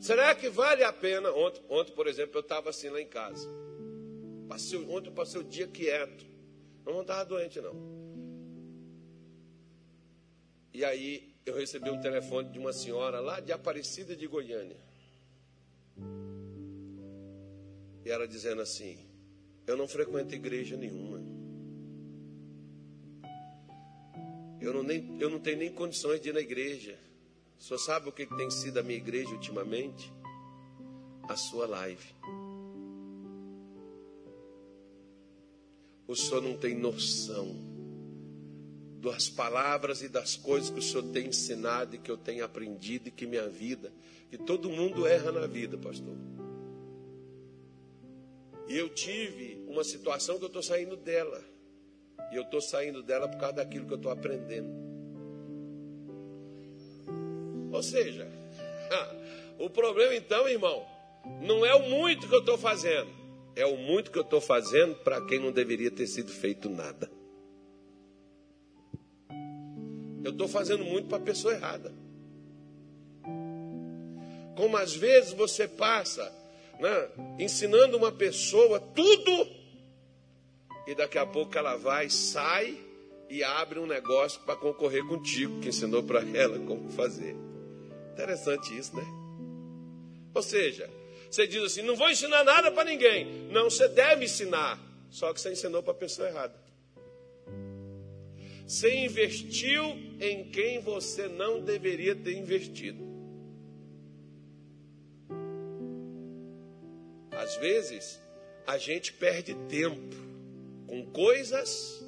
[0.00, 1.30] Será que vale a pena?
[1.32, 3.48] Ontem, ontem por exemplo, eu estava assim lá em casa.
[4.48, 6.24] Passei, ontem eu passei o dia quieto.
[6.86, 8.07] Eu não estava doente, não.
[10.72, 14.76] E aí eu recebi um telefone de uma senhora lá de Aparecida de Goiânia.
[18.04, 18.98] E ela dizendo assim:
[19.66, 21.18] Eu não frequento igreja nenhuma.
[24.60, 26.98] Eu não, nem, eu não tenho nem condições de ir na igreja.
[27.58, 30.12] Senhor sabe o que tem sido a minha igreja ultimamente?
[31.28, 32.14] A sua live.
[36.06, 37.67] O senhor não tem noção
[39.00, 43.08] das palavras e das coisas que o senhor tem ensinado e que eu tenho aprendido
[43.08, 43.92] e que minha vida,
[44.30, 46.16] que todo mundo erra na vida, pastor.
[48.68, 51.42] E eu tive uma situação que eu estou saindo dela.
[52.30, 54.68] E eu estou saindo dela por causa daquilo que eu estou aprendendo.
[57.72, 58.28] Ou seja,
[59.58, 60.84] o problema então, irmão,
[61.40, 63.10] não é o muito que eu estou fazendo,
[63.56, 67.10] é o muito que eu estou fazendo para quem não deveria ter sido feito nada.
[70.24, 71.92] Eu estou fazendo muito para a pessoa errada.
[74.56, 76.32] Como às vezes você passa
[76.80, 77.08] né,
[77.38, 79.48] ensinando uma pessoa tudo,
[80.86, 82.76] e daqui a pouco ela vai, sai
[83.28, 87.36] e abre um negócio para concorrer contigo, que ensinou para ela como fazer.
[88.12, 89.04] Interessante isso, né?
[90.34, 90.88] Ou seja,
[91.30, 93.48] você diz assim: não vou ensinar nada para ninguém.
[93.50, 94.78] Não, você deve ensinar.
[95.10, 96.54] Só que você ensinou para a pessoa errada.
[98.68, 99.82] Você investiu
[100.20, 103.02] em quem você não deveria ter investido.
[107.32, 108.20] Às vezes,
[108.66, 110.14] a gente perde tempo
[110.86, 112.04] com coisas,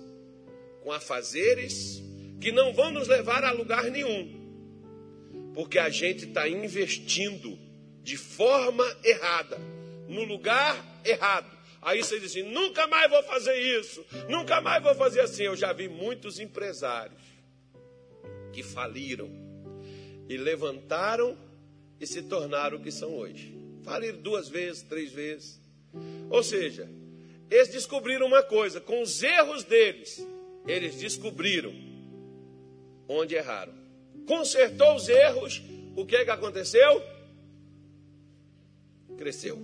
[0.82, 2.02] com afazeres,
[2.40, 4.40] que não vão nos levar a lugar nenhum
[5.54, 7.58] porque a gente está investindo
[8.02, 9.58] de forma errada,
[10.08, 11.59] no lugar errado.
[11.82, 15.44] Aí você diz assim: nunca mais vou fazer isso, nunca mais vou fazer assim.
[15.44, 17.20] Eu já vi muitos empresários
[18.52, 19.30] que faliram
[20.28, 21.38] e levantaram
[21.98, 23.56] e se tornaram o que são hoje.
[23.82, 25.60] Faliram duas vezes, três vezes.
[26.28, 26.88] Ou seja,
[27.50, 30.26] eles descobriram uma coisa: com os erros deles,
[30.66, 31.72] eles descobriram
[33.08, 33.80] onde erraram
[34.30, 35.60] consertou os erros,
[35.96, 37.02] o que, que aconteceu?
[39.18, 39.58] Cresceu.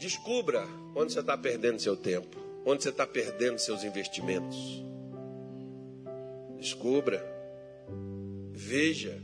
[0.00, 2.34] Descubra onde você está perdendo seu tempo,
[2.64, 4.56] onde você está perdendo seus investimentos.
[6.58, 7.22] Descubra,
[8.50, 9.22] veja,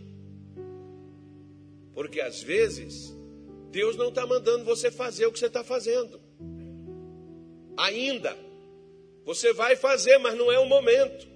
[1.95, 3.17] porque às vezes
[3.71, 6.21] Deus não está mandando você fazer o que você está fazendo.
[7.79, 8.37] Ainda.
[9.25, 11.27] Você vai fazer, mas não é o momento.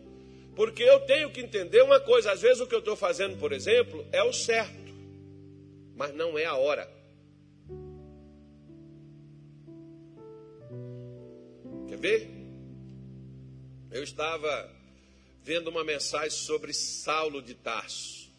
[0.54, 3.52] Porque eu tenho que entender uma coisa: às vezes o que eu estou fazendo, por
[3.52, 4.92] exemplo, é o certo,
[5.96, 6.99] mas não é a hora.
[12.00, 12.28] Ver?
[13.90, 14.70] Eu estava
[15.42, 18.30] vendo uma mensagem sobre Saulo de Tarso.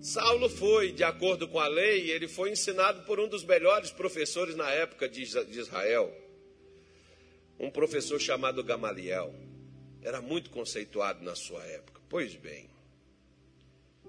[0.00, 4.56] Saulo foi, de acordo com a lei, ele foi ensinado por um dos melhores professores
[4.56, 6.12] na época de Israel,
[7.58, 9.32] um professor chamado Gamaliel
[10.02, 12.00] era muito conceituado na sua época.
[12.08, 12.68] Pois bem,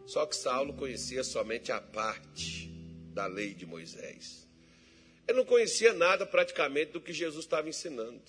[0.08, 2.68] só que Saulo conhecia somente a parte
[3.14, 4.43] da lei de Moisés.
[5.28, 8.22] Ele não conhecia nada praticamente do que Jesus estava ensinando.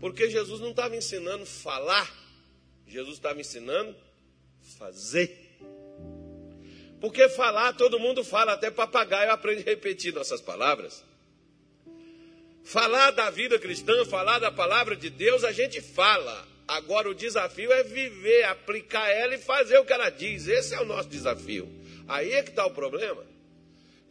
[0.00, 2.12] Porque Jesus não estava ensinando falar,
[2.86, 3.96] Jesus estava ensinando
[4.78, 5.44] fazer.
[7.00, 11.04] Porque falar, todo mundo fala, até papagaio aprende a repetir nossas palavras.
[12.64, 16.48] Falar da vida cristã, falar da palavra de Deus, a gente fala.
[16.66, 20.48] Agora o desafio é viver, aplicar ela e fazer o que ela diz.
[20.48, 21.68] Esse é o nosso desafio.
[22.08, 23.33] Aí é que está o problema.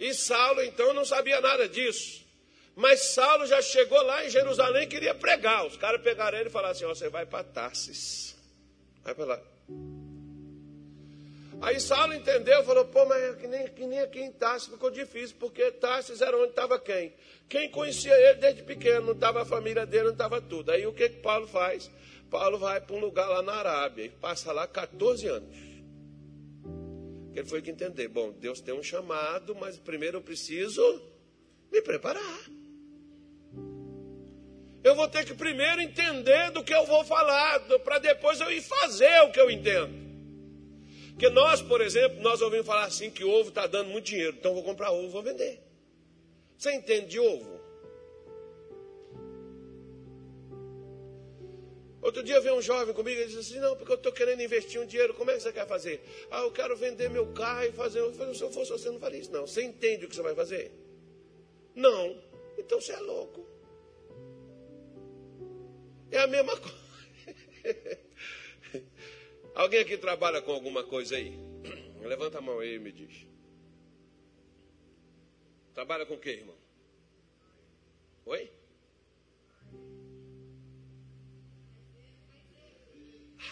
[0.04, 2.26] E Saulo então não sabia nada disso.
[2.76, 5.66] Mas Saulo já chegou lá em Jerusalém e queria pregar.
[5.66, 8.36] Os caras pegaram ele e falaram assim: ó, você vai para Tarsis.
[9.02, 9.42] Vai para lá.
[11.62, 14.92] Aí Saulo entendeu, falou, pô, mas é que nem, que nem aqui em Tarsis ficou
[14.92, 17.14] difícil, porque Tarsis era onde estava quem?
[17.48, 20.72] Quem conhecia ele desde pequeno, não estava a família dele, não estava tudo.
[20.72, 21.90] Aí o que, que Paulo faz?
[22.30, 25.73] Paulo vai para um lugar lá na Arábia e passa lá 14 anos.
[27.36, 30.82] Ele foi que entender, bom, Deus tem um chamado, mas primeiro eu preciso
[31.72, 32.40] me preparar.
[34.84, 38.62] Eu vou ter que primeiro entender do que eu vou falar, para depois eu ir
[38.62, 40.04] fazer o que eu entendo.
[41.12, 44.54] Porque nós, por exemplo, nós ouvimos falar assim que ovo está dando muito dinheiro, então
[44.54, 45.62] vou comprar ovo, vou vender.
[46.58, 47.53] Você entende de ovo?
[52.04, 54.80] Outro dia veio um jovem comigo e disse assim: Não, porque eu estou querendo investir
[54.82, 56.04] um dinheiro, como é que você quer fazer?
[56.30, 58.00] Ah, eu quero vender meu carro e fazer.
[58.00, 59.48] Eu falei: Se eu fosse você, não faria isso, não.
[59.48, 60.70] Você entende o que você vai fazer?
[61.74, 62.22] Não.
[62.58, 63.48] Então você é louco.
[66.12, 68.00] É a mesma coisa.
[69.56, 71.40] Alguém aqui trabalha com alguma coisa aí?
[72.04, 73.26] Levanta a mão aí e me diz.
[75.74, 76.58] Trabalha com o que, irmão?
[78.26, 78.52] Oi?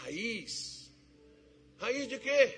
[0.03, 0.91] Raiz.
[1.77, 2.57] Raiz de quê?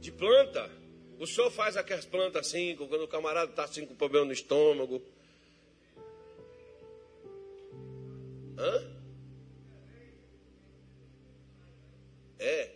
[0.00, 0.70] De planta.
[1.18, 5.02] O senhor faz aquelas plantas assim, quando o camarada está assim com problema no estômago.
[8.58, 9.02] Hã?
[12.38, 12.74] É.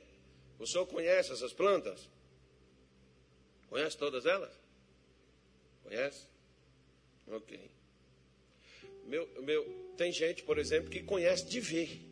[0.59, 2.09] O senhor conhece essas plantas?
[3.69, 4.53] Conhece todas elas?
[5.83, 6.27] Conhece?
[7.29, 7.71] Ok.
[9.05, 12.06] Meu, meu, tem gente, por exemplo, que conhece de ver.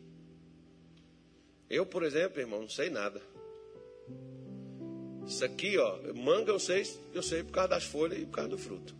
[1.69, 3.21] Eu, por exemplo, irmão, não sei nada.
[5.25, 8.49] Isso aqui, ó, manga eu sei, eu sei por causa das folhas e por causa
[8.49, 8.95] do fruto.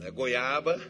[0.00, 0.80] É goiaba,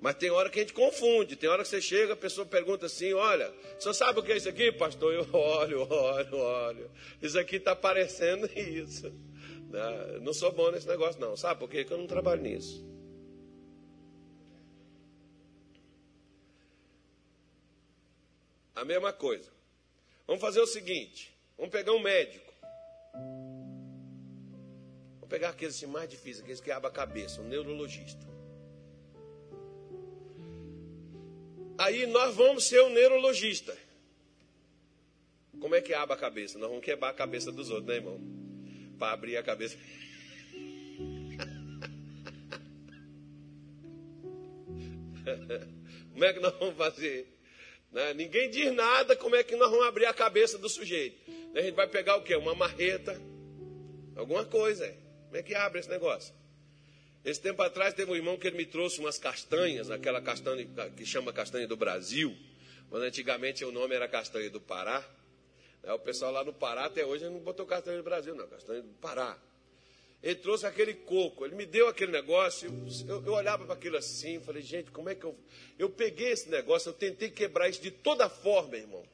[0.00, 1.36] mas tem hora que a gente confunde.
[1.36, 4.36] Tem hora que você chega, a pessoa pergunta assim: Olha, você sabe o que é
[4.36, 5.12] isso aqui, pastor?
[5.14, 6.90] Eu olho, olho, olho.
[7.22, 9.12] Isso aqui está parecendo isso.
[10.22, 11.36] Não sou bom nesse negócio, não.
[11.36, 11.78] Sabe por quê?
[11.78, 12.84] Porque eu não trabalho nisso.
[18.74, 19.50] A mesma coisa.
[20.26, 22.52] Vamos fazer o seguinte: vamos pegar um médico.
[25.14, 28.24] Vamos pegar aqueles assim, mais difíceis, aqueles que abrem a cabeça, um neurologista.
[31.78, 33.76] Aí nós vamos ser um neurologista.
[35.60, 36.58] Como é que abre a cabeça?
[36.58, 38.20] Nós vamos quebrar a cabeça dos outros, né, irmão?
[38.98, 39.76] Para abrir a cabeça.
[46.12, 47.33] como é que nós vamos fazer?
[47.94, 48.12] Né?
[48.12, 51.16] Ninguém diz nada como é que nós vamos abrir a cabeça do sujeito.
[51.54, 52.34] A gente vai pegar o quê?
[52.34, 53.18] Uma marreta,
[54.16, 54.92] alguma coisa.
[55.26, 56.34] Como é que abre esse negócio?
[57.24, 60.66] Esse tempo atrás teve um irmão que ele me trouxe umas castanhas, aquela castanha
[60.96, 62.36] que chama castanha do Brasil,
[62.90, 65.02] mas antigamente o nome era castanha do Pará.
[65.84, 68.82] É, o pessoal lá no Pará até hoje não botou castanha do Brasil, não, castanha
[68.82, 69.38] do Pará.
[70.24, 72.72] Ele trouxe aquele coco, ele me deu aquele negócio,
[73.06, 75.38] eu, eu olhava para aquilo assim, falei, gente, como é que eu.
[75.78, 79.04] Eu peguei esse negócio, eu tentei quebrar isso de toda forma, irmão.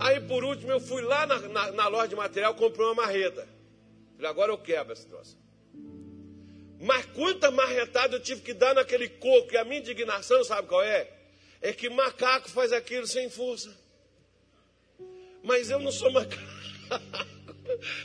[0.00, 3.48] Aí por último eu fui lá na, na, na loja de material, comprei uma marreta.
[4.16, 5.38] Falei, agora eu quebro essa situação.
[6.80, 10.82] Mas quanta marretada eu tive que dar naquele coco, e a minha indignação, sabe qual
[10.82, 11.08] é?
[11.62, 13.72] É que macaco faz aquilo sem força.
[15.44, 16.42] Mas eu não sou macaco.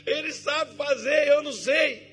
[0.06, 2.12] Ele sabe fazer, eu não sei.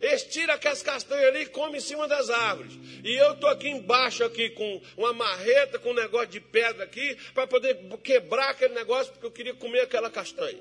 [0.00, 2.78] Eles tiram aquelas castanhas ali e comem em cima das árvores.
[3.02, 7.16] E eu estou aqui embaixo aqui com uma marreta, com um negócio de pedra aqui,
[7.32, 10.60] para poder quebrar aquele negócio, porque eu queria comer aquela castanha.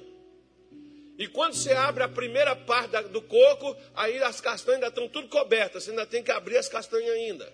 [1.18, 5.28] E quando você abre a primeira parte do coco, aí as castanhas ainda estão tudo
[5.28, 5.84] cobertas.
[5.84, 7.54] Você ainda tem que abrir as castanhas ainda.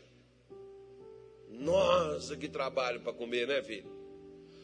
[1.50, 4.01] Nossa, que trabalho para comer, né, filho?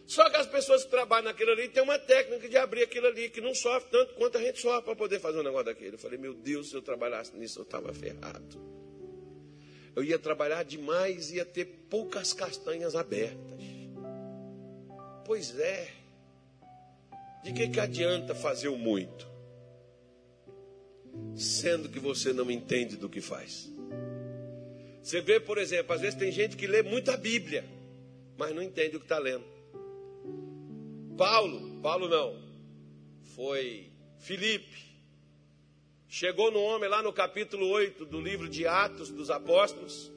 [0.07, 3.29] Só que as pessoas que trabalham naquilo ali têm uma técnica de abrir aquilo ali,
[3.29, 5.95] que não sofre tanto quanto a gente sofre para poder fazer um negócio daquele.
[5.95, 8.57] Eu falei, meu Deus, se eu trabalhasse nisso, eu estava ferrado.
[9.93, 13.59] Eu ia trabalhar demais, ia ter poucas castanhas abertas.
[15.25, 15.89] Pois é.
[17.43, 19.27] De que, que adianta fazer o muito,
[21.35, 23.69] sendo que você não entende do que faz?
[25.03, 27.65] Você vê, por exemplo, às vezes tem gente que lê muita Bíblia,
[28.37, 29.56] mas não entende o que está lendo.
[31.17, 32.41] Paulo, Paulo não,
[33.35, 34.85] foi Filipe.
[36.07, 40.11] Chegou no homem lá no capítulo 8 do livro de Atos dos Apóstolos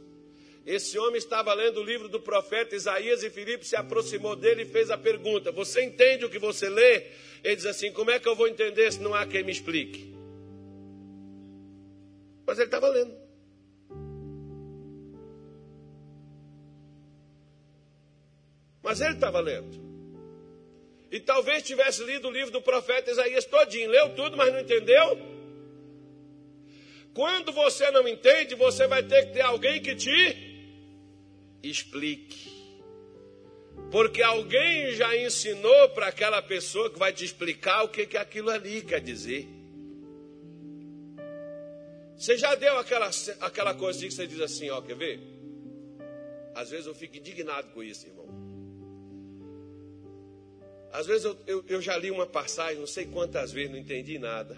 [0.64, 4.66] esse homem estava lendo o livro do profeta Isaías e Filipe se aproximou dele e
[4.66, 7.06] fez a pergunta: Você entende o que você lê?
[7.42, 10.14] Ele diz assim: Como é que eu vou entender se não há quem me explique?
[12.46, 13.18] Mas ele estava lendo.
[18.82, 19.89] Mas ele estava lendo.
[21.10, 23.90] E talvez tivesse lido o livro do profeta Isaías todinho.
[23.90, 25.18] Leu tudo, mas não entendeu?
[27.12, 30.36] Quando você não entende, você vai ter que ter alguém que te
[31.62, 32.48] explique.
[33.90, 38.50] Porque alguém já ensinou para aquela pessoa que vai te explicar o que, que aquilo
[38.50, 39.48] ali quer dizer.
[42.16, 45.20] Você já deu aquela, aquela coisa que você diz assim, ó, quer ver?
[46.54, 48.28] Às vezes eu fico indignado com isso, irmão.
[50.92, 54.18] Às vezes eu, eu, eu já li uma passagem, não sei quantas vezes, não entendi
[54.18, 54.56] nada.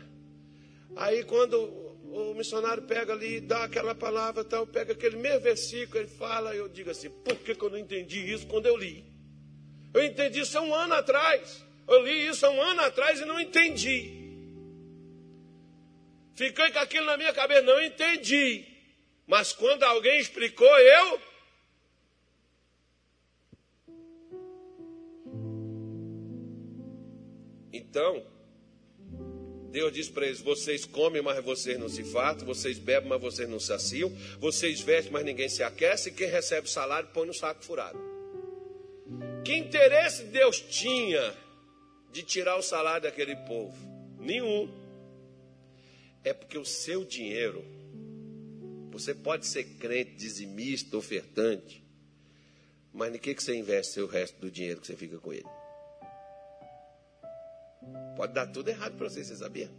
[0.97, 1.59] Aí quando
[2.12, 6.68] o missionário pega ali, dá aquela palavra, tal, pega aquele mesmo versículo, ele fala, eu
[6.68, 9.05] digo assim, por que, que eu não entendi isso quando eu li?
[9.95, 11.64] Eu entendi isso há um ano atrás.
[11.87, 14.22] Eu li isso há um ano atrás e não entendi.
[16.35, 18.64] Fiquei com aquilo na minha cabeça, não entendi.
[19.26, 21.20] Mas quando alguém explicou, eu.
[27.73, 28.23] Então,
[29.70, 33.49] Deus diz para eles: vocês comem, mas vocês não se fartam, vocês bebem, mas vocês
[33.49, 37.64] não saciam, vocês vestem, mas ninguém se aquece, e quem recebe salário põe no saco
[37.64, 37.99] furado.
[39.45, 41.35] Que interesse Deus tinha
[42.12, 43.77] de tirar o salário daquele povo?
[44.20, 44.70] Nenhum.
[46.23, 47.64] É porque o seu dinheiro,
[48.91, 51.83] você pode ser crente, dizimista, ofertante,
[52.93, 55.62] mas em que, que você investe o resto do dinheiro que você fica com ele?
[58.16, 59.70] Pode dar tudo errado para você, você sabia?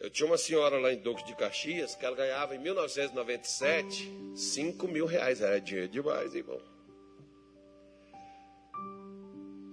[0.00, 4.88] Eu tinha uma senhora lá em Duque de Caxias que ela ganhava em 1997 5
[4.88, 5.40] mil reais.
[5.40, 6.60] Era dinheiro demais, irmão.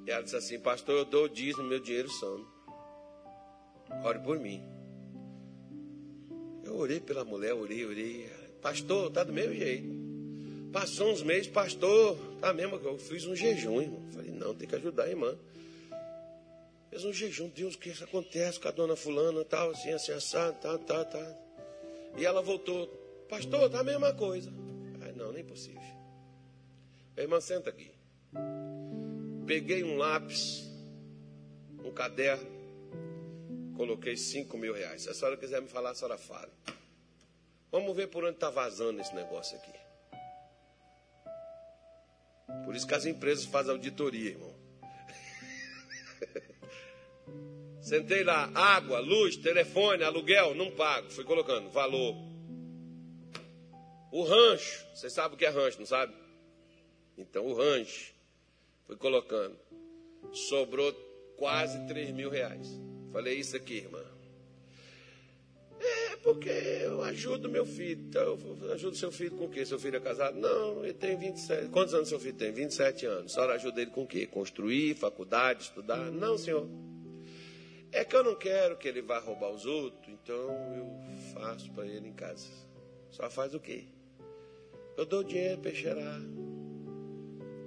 [0.06, 2.46] E ela disse assim: Pastor, eu dou o dízimo, meu dinheiro some.
[4.04, 4.64] Ore por mim.
[6.64, 8.30] Eu orei pela mulher, orei, orei.
[8.62, 9.95] Pastor, tá do mesmo jeito.
[10.76, 14.04] Passou uns meses, pastor, tá mesmo eu fiz um jejum, irmão.
[14.12, 15.34] Falei, não, tem que ajudar a irmã.
[16.90, 20.12] Fez um jejum, Deus, o que isso acontece com a dona fulana, tal, assim, assim,
[20.12, 22.14] assado, tal, tal, tal.
[22.18, 22.88] E ela voltou,
[23.30, 24.52] pastor, tá a mesma coisa.
[25.02, 25.82] Ai, não, nem possível.
[27.16, 27.94] A irmã, senta aqui.
[29.48, 30.70] Peguei um lápis,
[31.86, 32.52] um caderno,
[33.78, 35.04] coloquei cinco mil reais.
[35.04, 36.52] Se a senhora quiser me falar, a senhora fale.
[37.72, 39.85] Vamos ver por onde está vazando esse negócio aqui.
[42.64, 44.56] Por isso que as empresas fazem auditoria, irmão.
[47.82, 51.10] Sentei lá, água, luz, telefone, aluguel, não pago.
[51.12, 52.16] Fui colocando, valor.
[54.12, 56.14] O rancho, você sabe o que é rancho, não sabe?
[57.18, 58.14] Então o rancho,
[58.86, 59.58] fui colocando.
[60.32, 60.94] Sobrou
[61.38, 62.68] quase 3 mil reais.
[63.12, 64.15] Falei isso aqui, irmã.
[66.26, 68.04] Porque eu ajudo meu filho.
[68.10, 69.64] Então, eu ajudo seu filho com o quê?
[69.64, 70.36] Seu filho é casado?
[70.36, 71.70] Não, ele tem 27.
[71.70, 72.52] Quantos anos seu filho tem?
[72.52, 73.32] 27 anos.
[73.32, 74.26] A senhora ajuda ele com o quê?
[74.26, 76.10] Construir, faculdade, estudar?
[76.12, 76.68] Não, senhor.
[77.92, 81.86] É que eu não quero que ele vá roubar os outros, então eu faço para
[81.86, 82.48] ele em casa.
[83.12, 83.84] Só faz o quê?
[84.98, 86.22] Eu dou dinheiro para cheirar.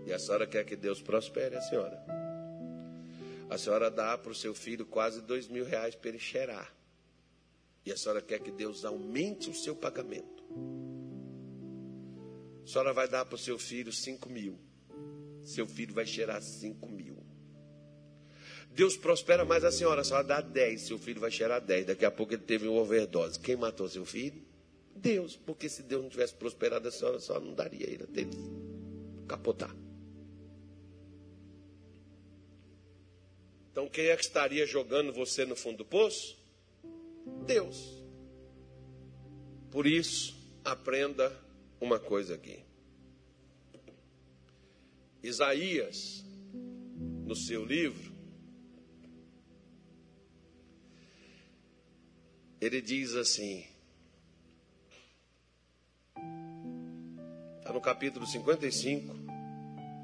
[0.05, 2.05] E a senhora quer que Deus prospere a senhora.
[3.49, 6.77] A senhora dá para o seu filho quase dois mil reais para ele cheirar.
[7.89, 10.45] E a senhora quer que Deus aumente o seu pagamento.
[12.63, 14.59] A senhora vai dar para o seu filho cinco mil.
[15.43, 17.17] Seu filho vai cheirar cinco mil.
[18.73, 21.87] Deus prospera mais a senhora, a senhora dá 10, seu filho vai cheirar 10.
[21.87, 23.41] Daqui a pouco ele teve uma overdose.
[23.41, 24.47] Quem matou seu filho?
[24.95, 28.21] Deus, porque se Deus não tivesse prosperado a senhora, a senhora não daria ele até
[28.21, 28.37] ele
[29.27, 29.75] capotar.
[33.73, 36.38] Então quem é que estaria jogando você no fundo do poço?
[37.49, 37.99] Deus.
[39.71, 41.35] Por isso, aprenda
[41.81, 42.63] uma coisa aqui.
[45.23, 46.25] Isaías,
[47.25, 48.13] no seu livro,
[52.61, 53.65] ele diz assim,
[57.59, 59.15] está no capítulo 55,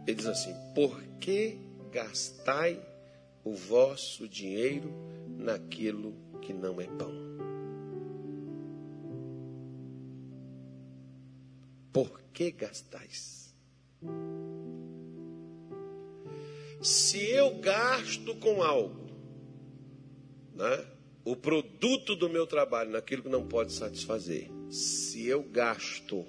[0.07, 1.59] ele diz assim: Por que
[1.91, 2.81] gastai
[3.45, 4.93] o vosso dinheiro
[5.39, 7.24] naquilo que não é pão?
[11.95, 13.55] Por que gastais?
[16.83, 19.09] Se eu gasto com algo,
[20.53, 20.87] né?
[21.25, 26.27] o produto do meu trabalho naquilo que não pode satisfazer, se eu gasto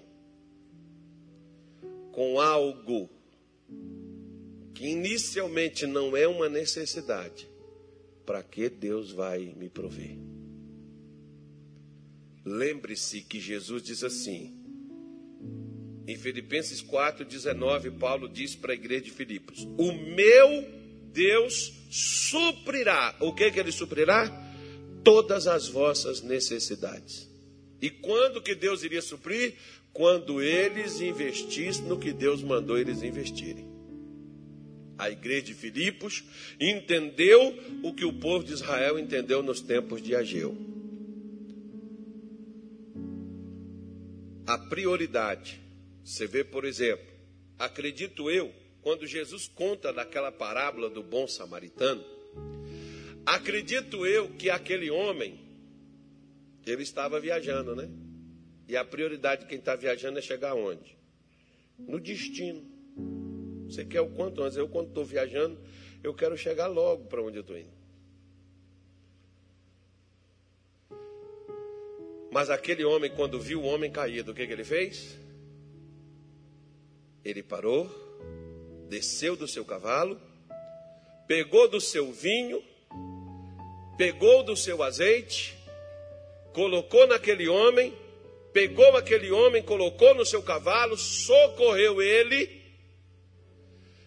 [2.12, 3.10] com algo
[4.76, 7.50] que inicialmente não é uma necessidade,
[8.24, 10.16] para que Deus vai me prover?
[12.46, 14.55] Lembre-se que Jesus diz assim:
[16.08, 20.68] Em Filipenses 4:19, Paulo diz para a igreja de Filipos: "O meu
[21.12, 23.16] Deus suprirá".
[23.20, 24.30] O que que ele suprirá?
[25.04, 27.30] Todas as vossas necessidades.
[27.82, 29.56] E quando que Deus iria suprir?
[29.94, 33.66] Quando eles investissem no que Deus mandou eles investirem.
[34.98, 36.24] A igreja de Filipos
[36.60, 40.56] entendeu o que o povo de Israel entendeu nos tempos de Ageu.
[44.48, 45.65] A prioridade.
[46.06, 47.04] Você vê, por exemplo,
[47.58, 48.54] acredito eu,
[48.84, 52.06] quando Jesus conta daquela parábola do bom samaritano,
[53.26, 55.40] acredito eu que aquele homem,
[56.64, 57.90] ele estava viajando, né?
[58.68, 60.96] E a prioridade de quem está viajando é chegar onde?
[61.80, 62.64] No destino.
[63.68, 64.58] Você quer o quanto antes?
[64.58, 65.60] Eu, quando estou viajando,
[66.04, 67.74] eu quero chegar logo para onde eu estou indo.
[72.32, 75.25] Mas aquele homem, quando viu o homem caído, o que, que ele fez?
[77.26, 77.90] Ele parou,
[78.88, 80.22] desceu do seu cavalo,
[81.28, 82.64] pegou do seu vinho,
[83.98, 85.58] pegou do seu azeite,
[86.54, 87.94] colocou naquele homem,
[88.54, 92.64] pegou aquele homem, colocou no seu cavalo, socorreu ele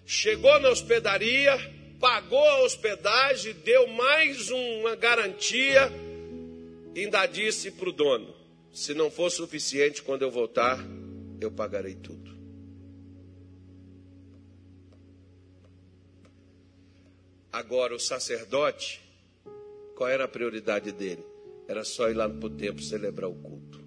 [0.08, 1.54] chegou na hospedaria,
[2.00, 5.92] pagou a hospedagem, deu mais uma garantia,
[6.96, 8.34] ainda disse para o dono:
[8.72, 10.78] se não for suficiente, quando eu voltar,
[11.38, 12.37] eu pagarei tudo.
[17.52, 19.00] Agora, o sacerdote,
[19.96, 21.24] qual era a prioridade dele?
[21.66, 23.84] Era só ir lá para o templo celebrar o culto.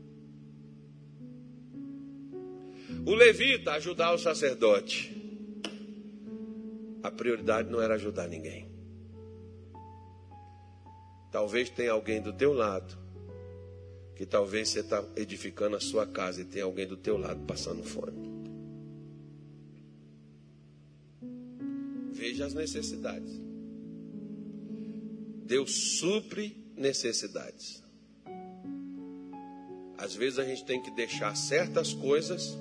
[3.05, 5.21] O levita ajudar o sacerdote
[7.03, 8.69] a prioridade não era ajudar ninguém.
[11.31, 12.97] Talvez tenha alguém do teu lado,
[14.15, 17.83] que talvez você está edificando a sua casa e tem alguém do teu lado passando
[17.83, 18.29] fome.
[22.11, 23.50] Veja as necessidades.
[25.51, 27.83] Deus supre necessidades.
[29.97, 32.57] Às vezes a gente tem que deixar certas coisas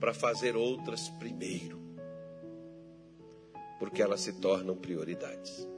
[0.00, 1.80] para fazer outras primeiro
[3.78, 5.68] porque elas se tornam prioridades.